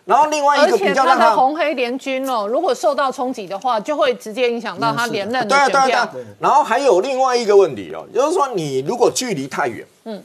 [0.05, 6.27] 然后另外一个比且他的较让他红黑联军哦，如果受到冲击的话，就会直接影响到他连任的对啊，对啊，对啊。。
[6.39, 10.23] 然后还有另外一个问题哦，就是说你如果距离太远，嗯，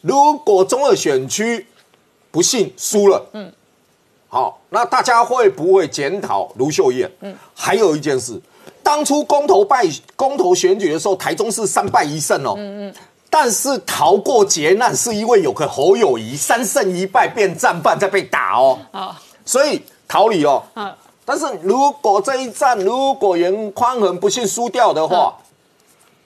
[0.00, 1.64] 如果中二选区
[2.32, 3.52] 不幸输了，嗯，
[4.28, 7.08] 好，那大家会不会检讨卢秀燕？
[7.20, 8.40] 嗯，还有一件事，
[8.90, 12.94] 当初公投败公投选举的时候，台中市三败一胜哦，嗯嗯。
[13.30, 20.60] 但是逃过劫难是因为有个侯友谊三胜一败变战犯在被打哦，啊所以逃离哦。
[20.74, 25.38] 啊，但是如果这一战如果袁匡衡不幸输掉的话，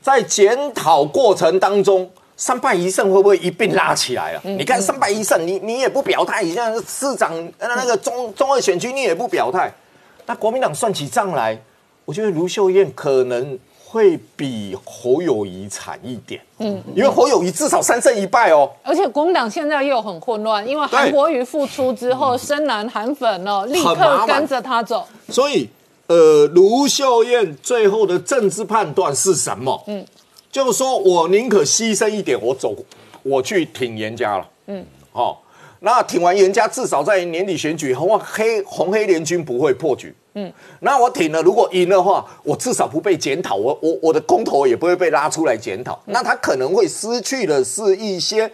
[0.00, 4.40] 在检讨过程当中，三败一胜会不会一并拉起来啊？
[4.42, 9.70] 你看三败一胜，你你也不表态，你像市长呃那个中中二选区你也不表态，
[10.24, 11.60] 那国民党算起账来，
[12.04, 16.40] 我觉得卢秀燕可能会比侯友谊惨一点。
[16.58, 18.70] 嗯，因为侯友谊至少三胜一败哦。
[18.82, 25.06] 而且国民党现在又很混乱，因为韩国瑜复出之后，深蓝韩粉哦，立刻跟着他走。
[25.28, 25.68] 所以，
[26.08, 29.82] 呃，卢秀燕最后的政治判断是什么？
[29.86, 30.04] 嗯，
[30.52, 32.74] 就是说我宁可牺牲一点，我走，
[33.22, 34.46] 我去挺严家了。
[34.66, 35.36] 嗯，哦，
[35.80, 40.14] 那挺完严家，至少在年底选举，红黑红黑联军不会破局。
[40.34, 46.00] 嗯，那我挺了，如果赢的话，我至少不被检讨，我我我的公投也不会被拉出来检讨。
[46.06, 48.50] 那他可能会失去的是一些。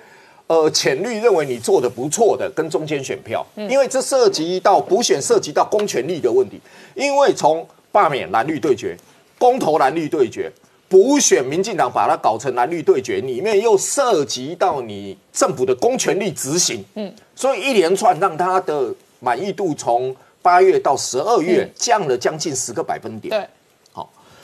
[0.47, 6.61] 呃，浅绿认为你做的不错的，跟中间选票，因为这涉及到补选，涉及到公权力的问题。
[6.97, 8.97] 因为从罢免蓝绿对决、
[9.38, 10.51] 公投蓝绿对决、
[10.88, 23.31] 补选民进党把它搞成蓝绿对决，里面又涉及到你政府的公权力执行，嗯，所以一连串让他的满意度从八月到十二月降了将近十个百分点。
[23.31, 23.48] 对，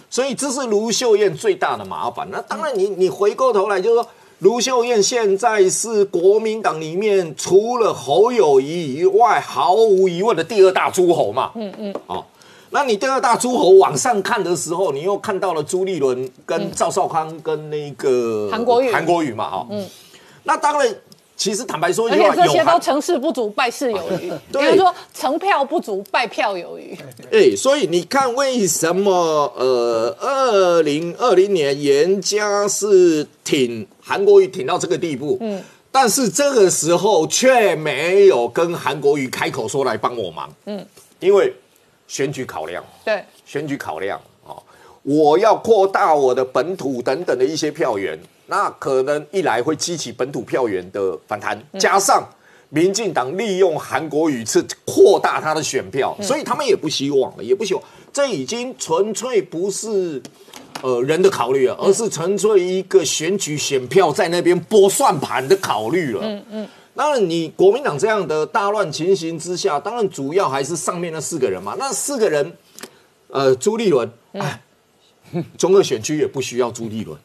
[0.09, 2.29] 所以这是卢秀燕最大的麻烦。
[2.31, 11.51] 那当然你，你回过头来就是说，卢秀燕现在是国民党里面除了侯友谊以外，毫无疑问的第二大诸侯嘛。
[11.57, 11.95] 嗯嗯。
[12.07, 12.25] 哦，
[12.71, 19.85] 那你第二大诸侯往上看的时候，你又看到了朱立伦跟赵少康跟那个韩国瑜韩国瑜嘛，哈、嗯。
[20.45, 20.95] 那当然，
[21.37, 24.71] 其实坦白说而且这些都成事不足败事有余， 对。
[24.71, 26.97] 比如说成票不足败票有余。
[27.31, 29.13] 哎，所以你看，为什么
[29.57, 40.85] 呃，二零二零年严家是挺韩国瑜挺到这个地步，嗯，但是这个时候却没有跟韩国瑜开口说来帮我忙，嗯，
[41.21, 41.53] 因为
[42.09, 44.57] 选举考量，对，选举考量哦，
[45.03, 52.23] 我要扩大我的本土等等的一些票源，那可能一来会激起本土票源的反弹，加上
[52.69, 57.83] 民进党利用韩国语次扩大他的选票，所以他们也不希望了，也不希望，
[58.13, 60.23] 这已经纯粹不是。
[60.83, 66.21] 呃，人的考虑了，而是纯粹一个选举选票在那边拨算盘的考虑了。
[66.23, 66.69] 嗯嗯。
[66.95, 71.75] 当然，你国民党这样的大乱情形之下，当然主要还是上面那四个人嘛。
[71.79, 72.53] 那四个人，
[73.29, 74.63] 呃，朱立伦，哎，
[75.57, 77.19] 中二选区也不需要朱立伦。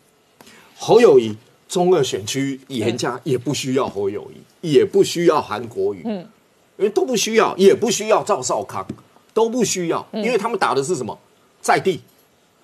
[0.84, 1.38] 侯友谊，
[1.69, 4.27] 中二选区严家也不需要侯友
[4.61, 6.27] 谊，也不需要韩国瑜，嗯，
[6.75, 8.84] 因为都不需要，也不需要赵少康，
[9.32, 11.15] 都不需要，因为他们打的是什么
[11.61, 12.01] 在地，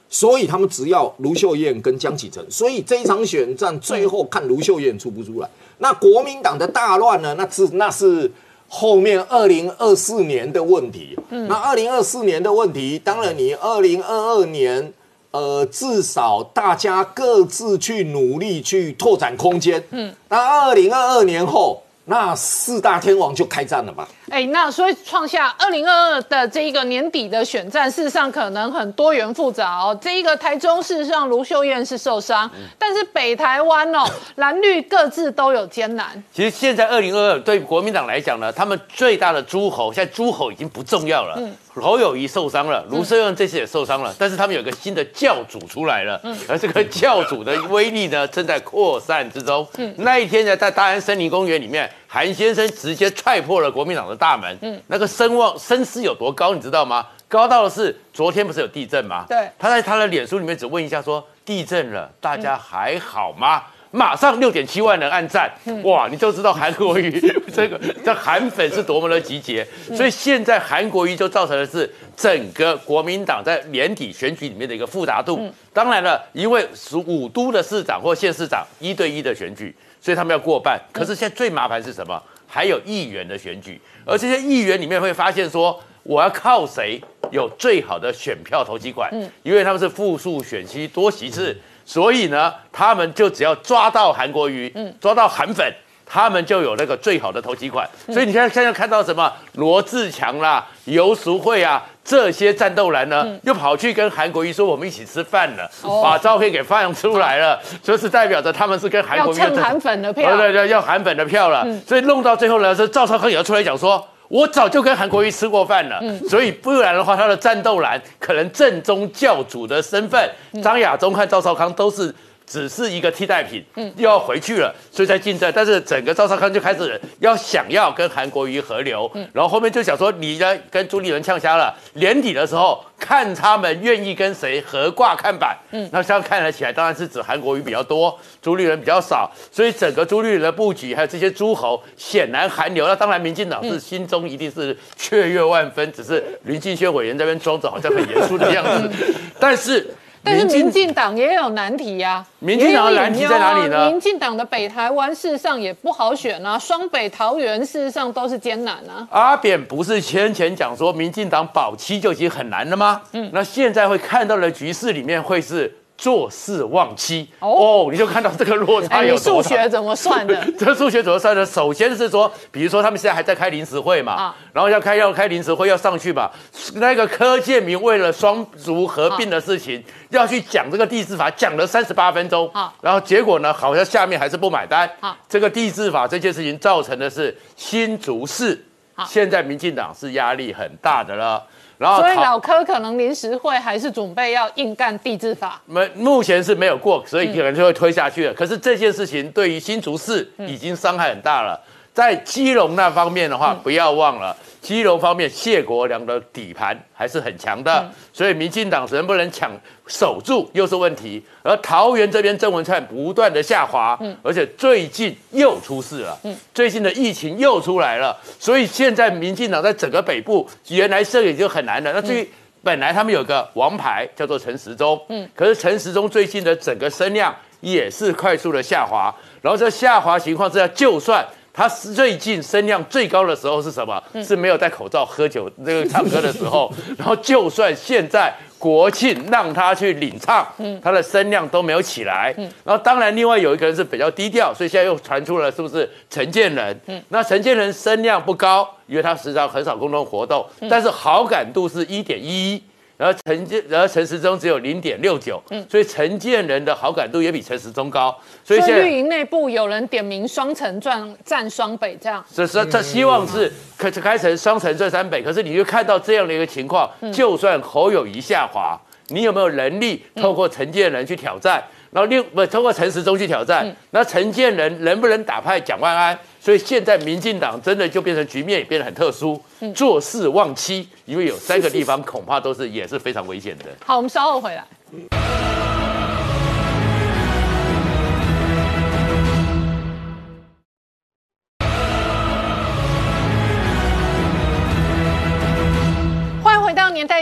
[0.09, 5.47] 所以他们只要卢秀燕跟江启臣，所以这一场选战最后看卢秀燕出不出来。
[5.77, 7.35] 那国民党的大乱呢？
[7.35, 8.31] 那是那是
[8.67, 11.15] 后面二零二四年的问题。
[11.29, 14.91] 那二零二四年的问题，当然你二零二二年。
[15.31, 19.83] 呃，至少大家各自去努力去拓展空间。
[19.91, 24.07] 嗯，那二零二二年后，那四大天王就开战了吧？
[24.29, 29.97] 哎，那所以创下二零二二的这一个年底的选战，事实上可能很多元复杂哦。
[30.01, 32.49] 这一个台中事实上卢秀燕是受伤，
[32.79, 34.05] 但是北台湾哦
[34.35, 36.23] 蓝绿各自都有艰难。
[36.33, 41.35] 其实现在二零二二对国民党来讲呢，他们最大的诸侯现在诸侯已经不重要了。
[41.37, 49.65] 嗯，侯友谊受伤了，卢秀燕这次也受伤了，但是他们有个新的教主出来了，而这个教主的威力呢正在扩散之中。
[49.77, 54.17] 嗯，那一天呢，在大安森林公园里面，韩先生直接踹破了国民党的。
[54.17, 57.05] 大门，嗯，那个声望声势有多高，你知道吗？
[57.27, 59.25] 高到的是昨天不是有地震吗？
[59.29, 63.61] 对，他在他的脸书里面只问一下说地震了，大家还好吗？
[63.91, 65.51] 马上六点七万人按赞，
[65.83, 67.11] 哇，你就知道韩国瑜
[67.53, 69.65] 这个这韩粉是多么的集结。
[69.95, 75.49] 所以现在韩国瑜就造成的是整个国民党在年底选举里面的一个复杂度。
[75.73, 80.79] 当然了，因为是五都的市长或县市长一对一的选举，所以他们要过半。
[80.91, 82.21] 可是现在最麻烦是什么？
[82.49, 89.09] 还有议员的选举，而这些议员里面会发现说，我要靠谁有最好的选票投机管？
[89.11, 91.55] 嗯，因为他们是复数选区多席次，
[91.87, 95.73] 所以呢，他们就只要抓到韩国瑜，嗯，抓到韩粉，
[96.05, 97.89] 他们就有那个最好的投机款。
[98.07, 99.31] 所以你现在现在看到什么？
[99.53, 101.81] 罗志强啦、游淑慧啊。
[102.03, 105.69] 这些战斗蓝呢，又跑去跟韩国瑜说我们一起吃饭了，
[106.01, 111.67] 把照片给放出来了，就是代表着他们是跟韩国瑜要蹭韩粉的票，对对对，要韩粉的票了。
[111.85, 120.29] 所以弄到最后呢，是赵少康也要出来讲说，我早就跟韩国瑜吃过饭了，所以不然的话，他的战斗蓝可能正宗教主的身份，
[120.61, 122.13] 张亚中和赵少康都是。
[122.47, 125.51] 只是一个替代品，嗯，又要回去了，所以在竞争。
[125.53, 131.77] 但是整个赵少康就开始要想要跟韩国瑜合流，嗯，然后后面就想说，你呢跟朱立伦呛瞎了。
[131.95, 139.29] 年底的时候，看他们愿意跟谁合挂看板，嗯，那这样看得起来，当然是指韩国瑜比较多，朱立伦比较少。
[139.51, 142.87] 所以整个朱立伦的布局，还有这些诸侯，显然韩流。
[142.87, 148.89] 那当然，民进党是心中一定是雀跃万分，只是林进轩委员这边装着好像很严肃的样子，
[149.37, 149.85] 但是。
[150.27, 153.89] 但是民进党也有难题呀，民进党的难题在哪里呢？
[153.89, 159.07] 民进党的北台湾事实上也不好选啊，双北桃园事实上都是艰难啊。
[159.09, 163.01] 阿扁不是先前讲说民进党保七就已经很难了吗？
[163.13, 165.73] 嗯，那现在会看到的局势里面会是。
[165.97, 169.49] 坐四望七哦，你就看到这个落差有多大。
[169.49, 170.45] 数学怎么算的？
[170.57, 171.43] 这数学怎么算的？
[171.43, 176.29] 首先是说，比如说他们现在还在开临时会嘛，然后要开要开临时会要上去嘛。
[176.75, 182.49] 那个柯建明为了双族合并的事情，要去讲这个地质法，讲了三十八分钟。
[182.81, 184.87] 然后结果呢，好像下面还是不买单。
[185.27, 188.63] 这个地质法这件事情造成的是新竹市，
[189.07, 191.43] 现在民进党是压力很大的了。
[191.77, 198.33] 然后，所以老柯可能临时会还是准备要硬干地质法，没目前是没有过，所以可能就会推下去了。
[198.33, 201.59] 可是这件事情对于新竹市已经伤害很大了。
[201.97, 209.49] 在基隆那方面的话，不要忘了，基隆方面谢国良的底盘还是很强的，所以民进党能不能抢
[209.87, 211.19] 守住又是问题。
[211.41, 216.15] 而桃园这边郑文灿不断的下滑，而且最近又出事了，
[216.53, 221.91] 最近的疫情又出来了，所以现在民进党在整个北部原来设也就很难了。
[221.93, 222.29] 那至于
[222.61, 231.25] 本来他们有个王牌叫做陈时中，嗯，可是陈时中最近的整个声量也是快速的下滑，然后在下滑情况之下，就算
[231.57, 233.99] 他最近声量最高的时候是什么？
[234.23, 236.71] 是没有戴口罩喝酒那个唱歌的时候。
[236.95, 240.47] 然后就算现在国庆让他去领唱，
[240.83, 242.31] 他的声量都没有起来。
[242.63, 246.79] 然后当然另外有一个人是比较低调，所以现在又传出了是不是陈建仁？
[247.09, 252.61] 那陈建仁声量不高，因为他时常很少公众活动，但是好感度是一点一。
[252.97, 268.75] 然后陈建，然后陈时中只有零点六九，嗯，所以陈建仁的好感度也比陈时中高，所以现在绿营内部有人点名双城转战双北这样，所以说他希望是开开成双城转三北，可是你就看到这样的一个情况，就算侯友谊下滑，
[269.09, 271.63] 你有没有能力透过陈建仁去挑战？
[271.91, 276.17] 然后六不通过陈时中去挑战，那陈建仁能不能打败蒋万安？
[276.39, 279.41] 所以现在民进党真的就变成局面也变得很特殊，
[279.75, 283.65] 做事忘期，因为有三个地方恐怕都是也是非常危险的。
[283.85, 284.63] 好，我们稍后回来。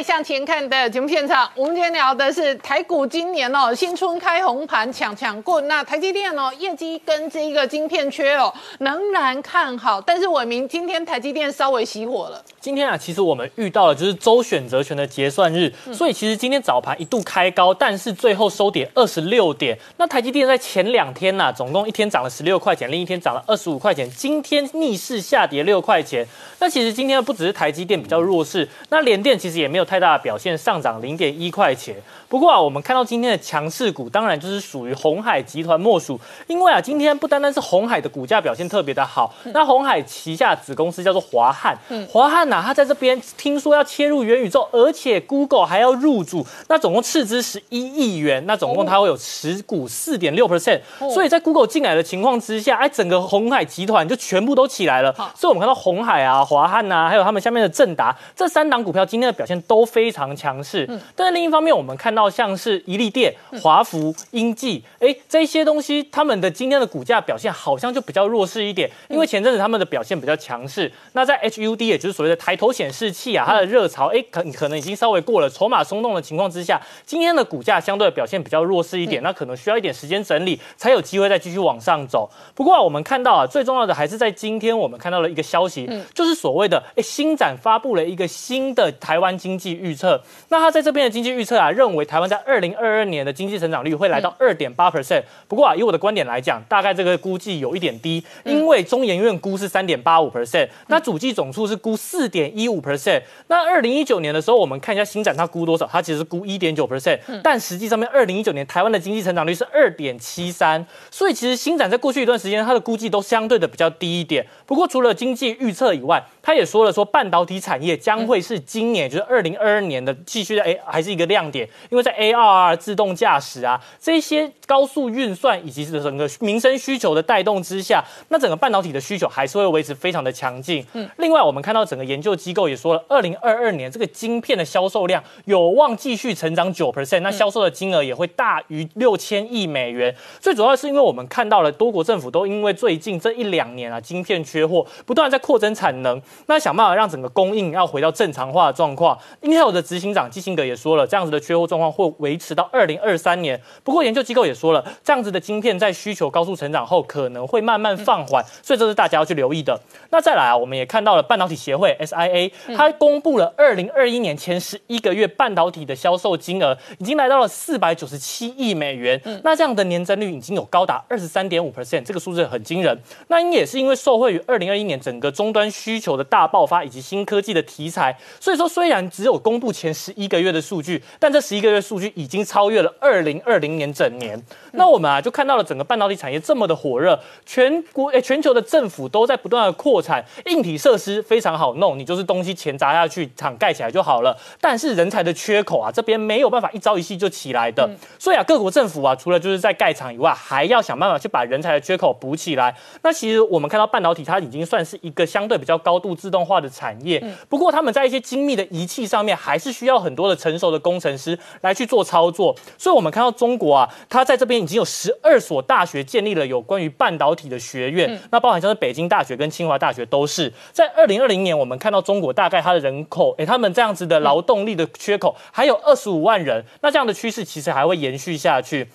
[0.06, 12.40] 向前看的节目现场，我们今天聊的是台股今年哦新春开红盘抢抢棍，那台积电哦业绩跟这个晶片缺哦仍然看好，但是伟明今天台积电稍微熄火了。
[12.60, 19.76] 今天啊，其实我们遇到了就是周选择权的结算日，所以其实今天早盘一度开高，但是最后收跌二十六点。
[19.98, 26.24] 那台积电在前两天呐、总共一天涨了十六块钱，另一天涨了二十五块钱，今天逆势下跌六块钱。
[26.60, 31.96] 那其实今天不只是台积电比较弱势，那联电其实也没有太太大表现，上涨零点一块钱。
[32.28, 36.20] 不过啊，我们看到今天的强势股，当然就是属于红海集团莫属。
[36.48, 41.78] 因为啊，今天不单单是红海的股价表现特别的好，那红海旗下子公司叫做华汉，
[42.10, 50.82] 华汉呐、它在这边听说要切入元宇宙，而且 Google 还要入主，那总共斥资十一亿元，那总共它会有持股四点六 percent，
[51.14, 55.14] 所以在 Google 进来的情况之下，哎，整个红海集团就全部都起来了。
[55.36, 60.90] 所以我们看到红海啊、华汉呐、还有他们下面的正达这三档股票今天的表现都非常强势。
[61.16, 70.92] 但是另一方面，我们看到像是一利电、华孚、英记，哎，这些东西他们的今天的股价表现好像就比较弱势一点，因为前阵子他们的表现比较强势。
[71.14, 82.30] 那在 HUD 也就是所谓的抬头显示器啊，它的热潮哎可可能已经稍微过了，筹码松动的情况之下，今天的股价相对的表现比较弱势一点，那可能需要一点时间整理，才有机会再继续往上走。
[82.54, 90.22] 不过啊、我们看到啊，最重要的还是在今天我们看到了一个消息，就是所谓的哎新展发布了一个新的台湾经济预测。
[90.50, 95.24] 那他在这边的经济预测啊，认为台湾在二零二二年的经济成长率会来到二点八 percent。
[95.48, 103.22] 不过啊，以我的观点来讲，大概这个估计有一点低，因为中研院估是三点八五 percent，那主计总处是估四点一五 percent。
[103.48, 114.46] 那二零一九年的时候，我们看一下新展它估多少，它其实估一点九 percent，但实际上面二零一九年台湾的经济成长率是二点七三，所以其实新展在过去一段时间它的估计都相对的比较低一点。
[114.66, 130.86] 不过除了经济预测以外，他也说了说半导体产业将会是今年，就是二零二二年的继续的哎还是一个亮点，因为在 AR 自动驾驶啊这些高速运算以及整个民生需求的带动之下，那整个半导体的需求还是会维持非常的强劲。
[130.92, 140.14] 嗯，另外我们看到整个研究机构也说了，二零二二年这个晶片的销售量有望继续成长九 percent，那销售的金额也会大于六千亿美元。
[140.42, 149.18] 最主要是因为我们看到了多国政府都因为最近这一两年啊晶片缺货，不断在扩增产能，那想办法让整个供应要回到正常化的状况。
[149.42, 153.60] Intel 的执行长基辛格也说了，这样子的缺货状况会维持到二零二三年。
[153.84, 159.80] 不过研究机构也说了，这样子的晶片在需求高速成长后，可能会慢慢放缓，所以这是大家要去留意的。
[160.12, 169.22] 那再来啊，我们也看到了半导体协会 SIA，它公布了二零二一年前十一个月半导体的销售金额，已经来到了四百九十七亿美元。
[169.44, 172.98] 那这样的年增率已经有高达二十三点五 percent，这个数字很惊人。
[173.28, 184.42] 那也是因为受惠于二零二一年整个终端需求的大爆发以及新科技的题材，所以说虽然只有公布前十一个月的数据，但这十一个月数据已经超越了二零二零年整年。
[184.74, 194.38] 那我们啊就看到了整个半导体产业这么的火热，全国诶全球的政府都在不断的扩产，硬体设施非常好弄，你就是东西钱砸下去，厂盖起来就好了。
[194.60, 197.90] 但是人才的缺口啊，这边没有办法一朝一夕就起来的。
[198.20, 202.76] 所以啊，各国政府啊，除了就是在盖厂以外，还要想办法去把人才的缺口补起来。
[203.02, 207.24] 那其实我们看到半导体，它已经算是一个相对比较高度自动化的产业。
[207.48, 212.56] 不过他们在一些精密的仪器上面，还是需要很多的成熟的工程师来去做操作。
[212.78, 220.52] 所以我们看到中国啊，它在这边已经有十二所大学建立了有关于半导体的学院，那包含像是北京大学跟清华大学都是。
[220.72, 228.88] 在二零二零年，我们看到中国大概它的人口，诶，他们这样子的劳动力的缺口还有二十五万人，那这样的趋势其实还会延续下去。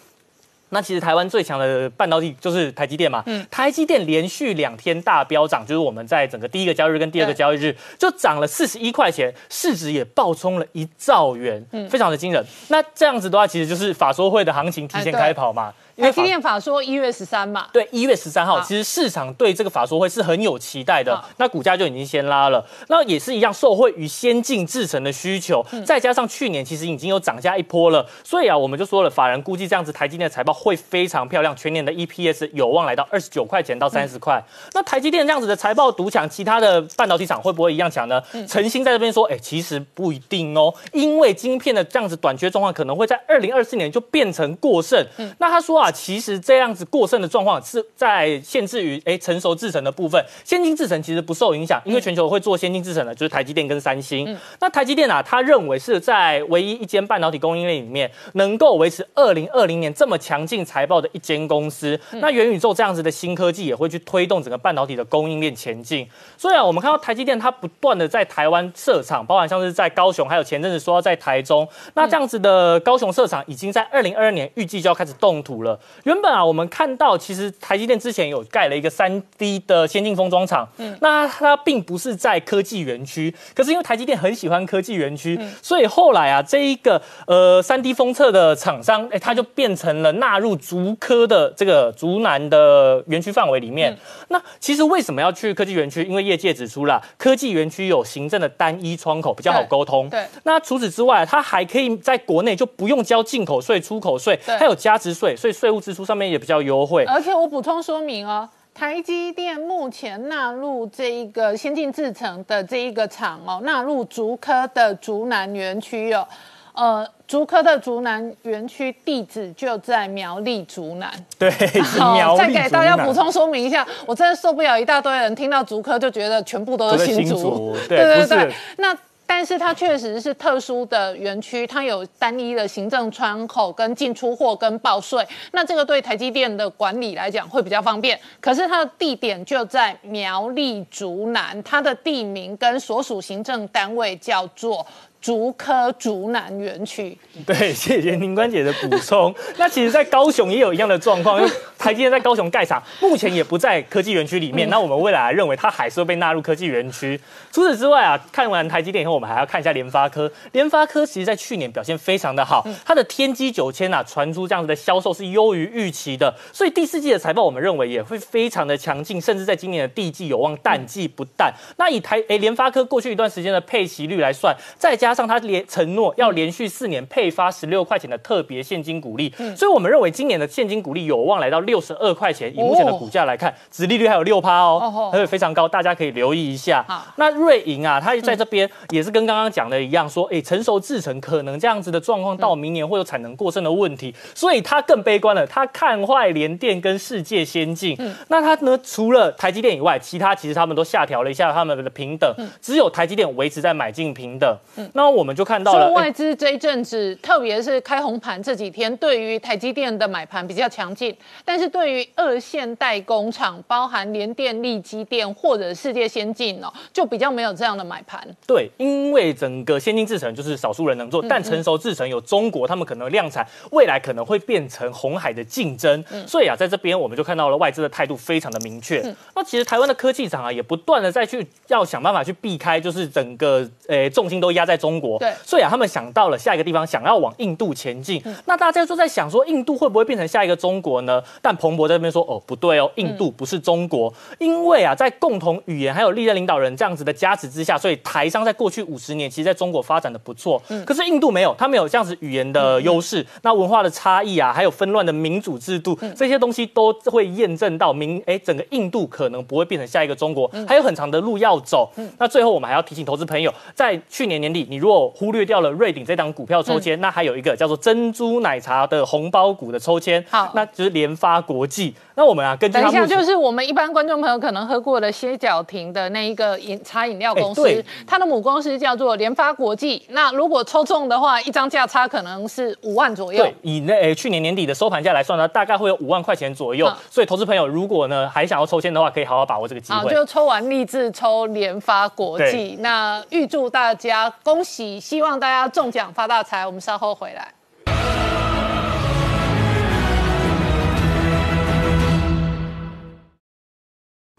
[0.70, 3.46] 那其实台湾最强的半导体就是台积电嘛，嗯。
[3.50, 11.88] 台积电连续两天大飙涨，就是我们在整个第一个交易日跟第二个交易日就涨了四十一块钱，市值也爆冲了一兆元，嗯。
[11.88, 12.44] 非常的惊人。
[12.68, 22.64] 那这样子的话，其实就是法说会的行情提前开跑嘛，因为法台积电法说一月十三嘛，对，一月十三号，其实市场对这个法说会是很有期待的，那股价就已经先拉了。
[22.88, 34.42] 那也是一样，受惠于先进制程的需求，再加上去年其实已经有涨价一波了，所以啊，我们就说了，法人估计这样子台积电的财报会非常漂亮，全年的 EPS 有望来到二十九块钱到三十块。
[34.72, 38.22] 那台积电这样子的财报独抢，其他的半导体厂会不会一样抢呢？
[38.48, 45.04] 陈星在这边说，哎、其实不一定哦，因为晶片的这样子短缺状况可能会在二零二四年就变成过剩。
[45.38, 54.36] 那他说啊，啊，其实这样子过剩的状况是在限制于哎成熟制程的部分，先进制程其实不受影响，因为全球会做先进制程的就是台积电跟三星。
[54.60, 61.98] 那台积电啊，他认为是在唯一一间半导体供应链里面能够维持二零二零年这么强劲财报的一间公司。
[62.12, 66.06] 那元宇宙这样子的新科技也会去推动整个半导体的供应链前进。
[66.36, 75.69] 所以啊我们看到台积电它不断的在台湾设厂，包含像是在高雄，还有前阵子说要在台中，那这样子的高雄设厂已经在二零二二年预计就要开始动土了。
[76.04, 93.96] 原本啊，我们看到其实台积电之前有盖了一个三 D 的先进封装厂，嗯，那它并不是在科技园区，可是因为台积电很喜欢科技园区，所以后来啊，这一个呃三 D 封测的厂商，哎，它就变成了纳入竹科的这个竹南的园区范围里面。
[94.28, 96.02] 那其实为什么要去科技园区？
[96.04, 100.08] 因为业界指出了科技园区有行政的单一窗口，比较好沟通。
[100.08, 107.04] 对，那除此之外，它还可以在国内就不用交进口税、出口税，对还有加值税，所以税务支出上面也比较优惠。
[107.04, 116.26] 而且我补充说明哦，台积电目前纳入这一个先进制程的这一个厂哦，纳入竹科的竹南园区哦，
[116.72, 121.12] 呃，竹科的竹南园区地址就在苗栗竹南。
[121.38, 128.50] 对，是苗栗再给大家补充说明一下，我真的受不了一大堆人听到竹科就觉得全部都是新竹对对对。
[128.78, 128.96] 那
[129.32, 138.18] 但是它确实是特殊的园区，它有单一的行政窗口跟进出货跟报税，那这个对台积电的管理来讲会比较方便。
[138.40, 144.84] 可是它的地点就在苗栗竹南，它的地名跟所属行政单位叫做。
[145.20, 149.34] 竹科竹南园区，对，谢谢宁关姐的补充。
[149.58, 154.68] 那其实，在高雄也有一样的状况，因为台积电在高雄盖厂，目前也不在科技园区里面。
[154.70, 157.20] 那我们未来认为它还是会被纳入科技园区。
[157.52, 160.30] 除此之外啊，看完台积电以后，我们还要看一下联发科。
[160.52, 171.52] 联发科其实在去年表现非常的好，它的天玑九千啊，传出这样子的销售是优于预期的，所以第四季的财报我们认为也会非常的强劲，甚至在今年的第一季有望淡季不淡。
[171.76, 182.52] 那以台诶联发科过去一段时间的配息率来算，再加上他连承诺要连续四年配发十六块钱的特别现金股利，所以我们认为今年的现金股利有望来到六十二块钱。
[182.54, 186.84] 以目前的股价来看，殖利率还有六趴哦哦，而且非常高，大家可以留意一下。
[187.16, 197.96] 那瑞银啊，它在这边也是跟刚刚讲的一样，说，哎，成熟制成可能这样子的状况到明年会有产能过剩的问题，所以它更悲观了，它看坏联电跟世界先进。
[198.28, 204.56] 那它呢，除了台积电以外，其他其实他们都下调了一下他们的平等，只有台积电维持在买进平等。
[204.94, 218.26] 那我们就看到了外资这一阵子，特别是开红盘这几天，对于台积电的买盘比较强劲，但是对于二线代工厂，包含联电、力积电或者世界先进哦，就比较没有这样的买盘。
[218.46, 226.02] 对，因为整个先进制程就是少数人能做，但成熟制程有中国，他们可能量产，未来可能会变成红海的竞争。
[226.26, 229.00] 所以啊，在这边我们就看到了外资的态度非常的明确。
[229.36, 235.18] 那其实台湾的科技厂啊，也不断的再去要想办法去避开，就是整个呃重心都压在中国。
[235.18, 238.22] 对所以啊，他们想到了下一个地方，想要往印度前进。
[238.46, 241.22] 那大家就在想说，印度会不会变成下一个中国呢？
[241.42, 250.60] 但彭博在那边说，哦，不对哦，印度不是中国，因为啊，在共同语言还有历任领导人这样子的加持之下，所以台商在过去五十年，其实在中国发展的不错。
[250.86, 261.90] 可是印度没有，它没有这样子语言的优势，那文化的差异啊，还有纷乱的民主制度，这些东西都会验证到民哎，整个印度可能不会变成下一个中国，还有很长的路要走。
[262.18, 271.94] 那最后我们还要提醒投资朋友，在去年年底，你如果忽略掉了瑞鼎这档股票抽签，那还有一个叫做珍珠奶茶的红包股的抽签，好那就是联发国际。
[272.14, 280.02] 那我们啊，根据等一下，就是我们一般观众朋友可能喝过的歇脚亭的那一个饮茶饮料公司，它的母公司叫做联发国际。
[280.08, 286.98] 那如果抽中的话，一张价差可能是五万左右对。，以那诶去年年底的收盘价来算呢，大概会有五万块钱左右好。
[287.10, 290.10] 所以投资朋友如果呢还想要抽签的话，可以好好把握这个机好，会。
[290.10, 296.64] 就抽完立志抽联发国际，那预祝大家恭喜，希望大家中奖发大财。
[296.64, 297.52] 我们稍后回来。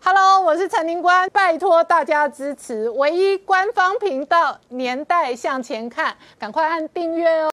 [0.03, 7.49] Hello，我是陈林官，拜托大家支持唯一官方频道《年代向前看》，赶快按订阅哦。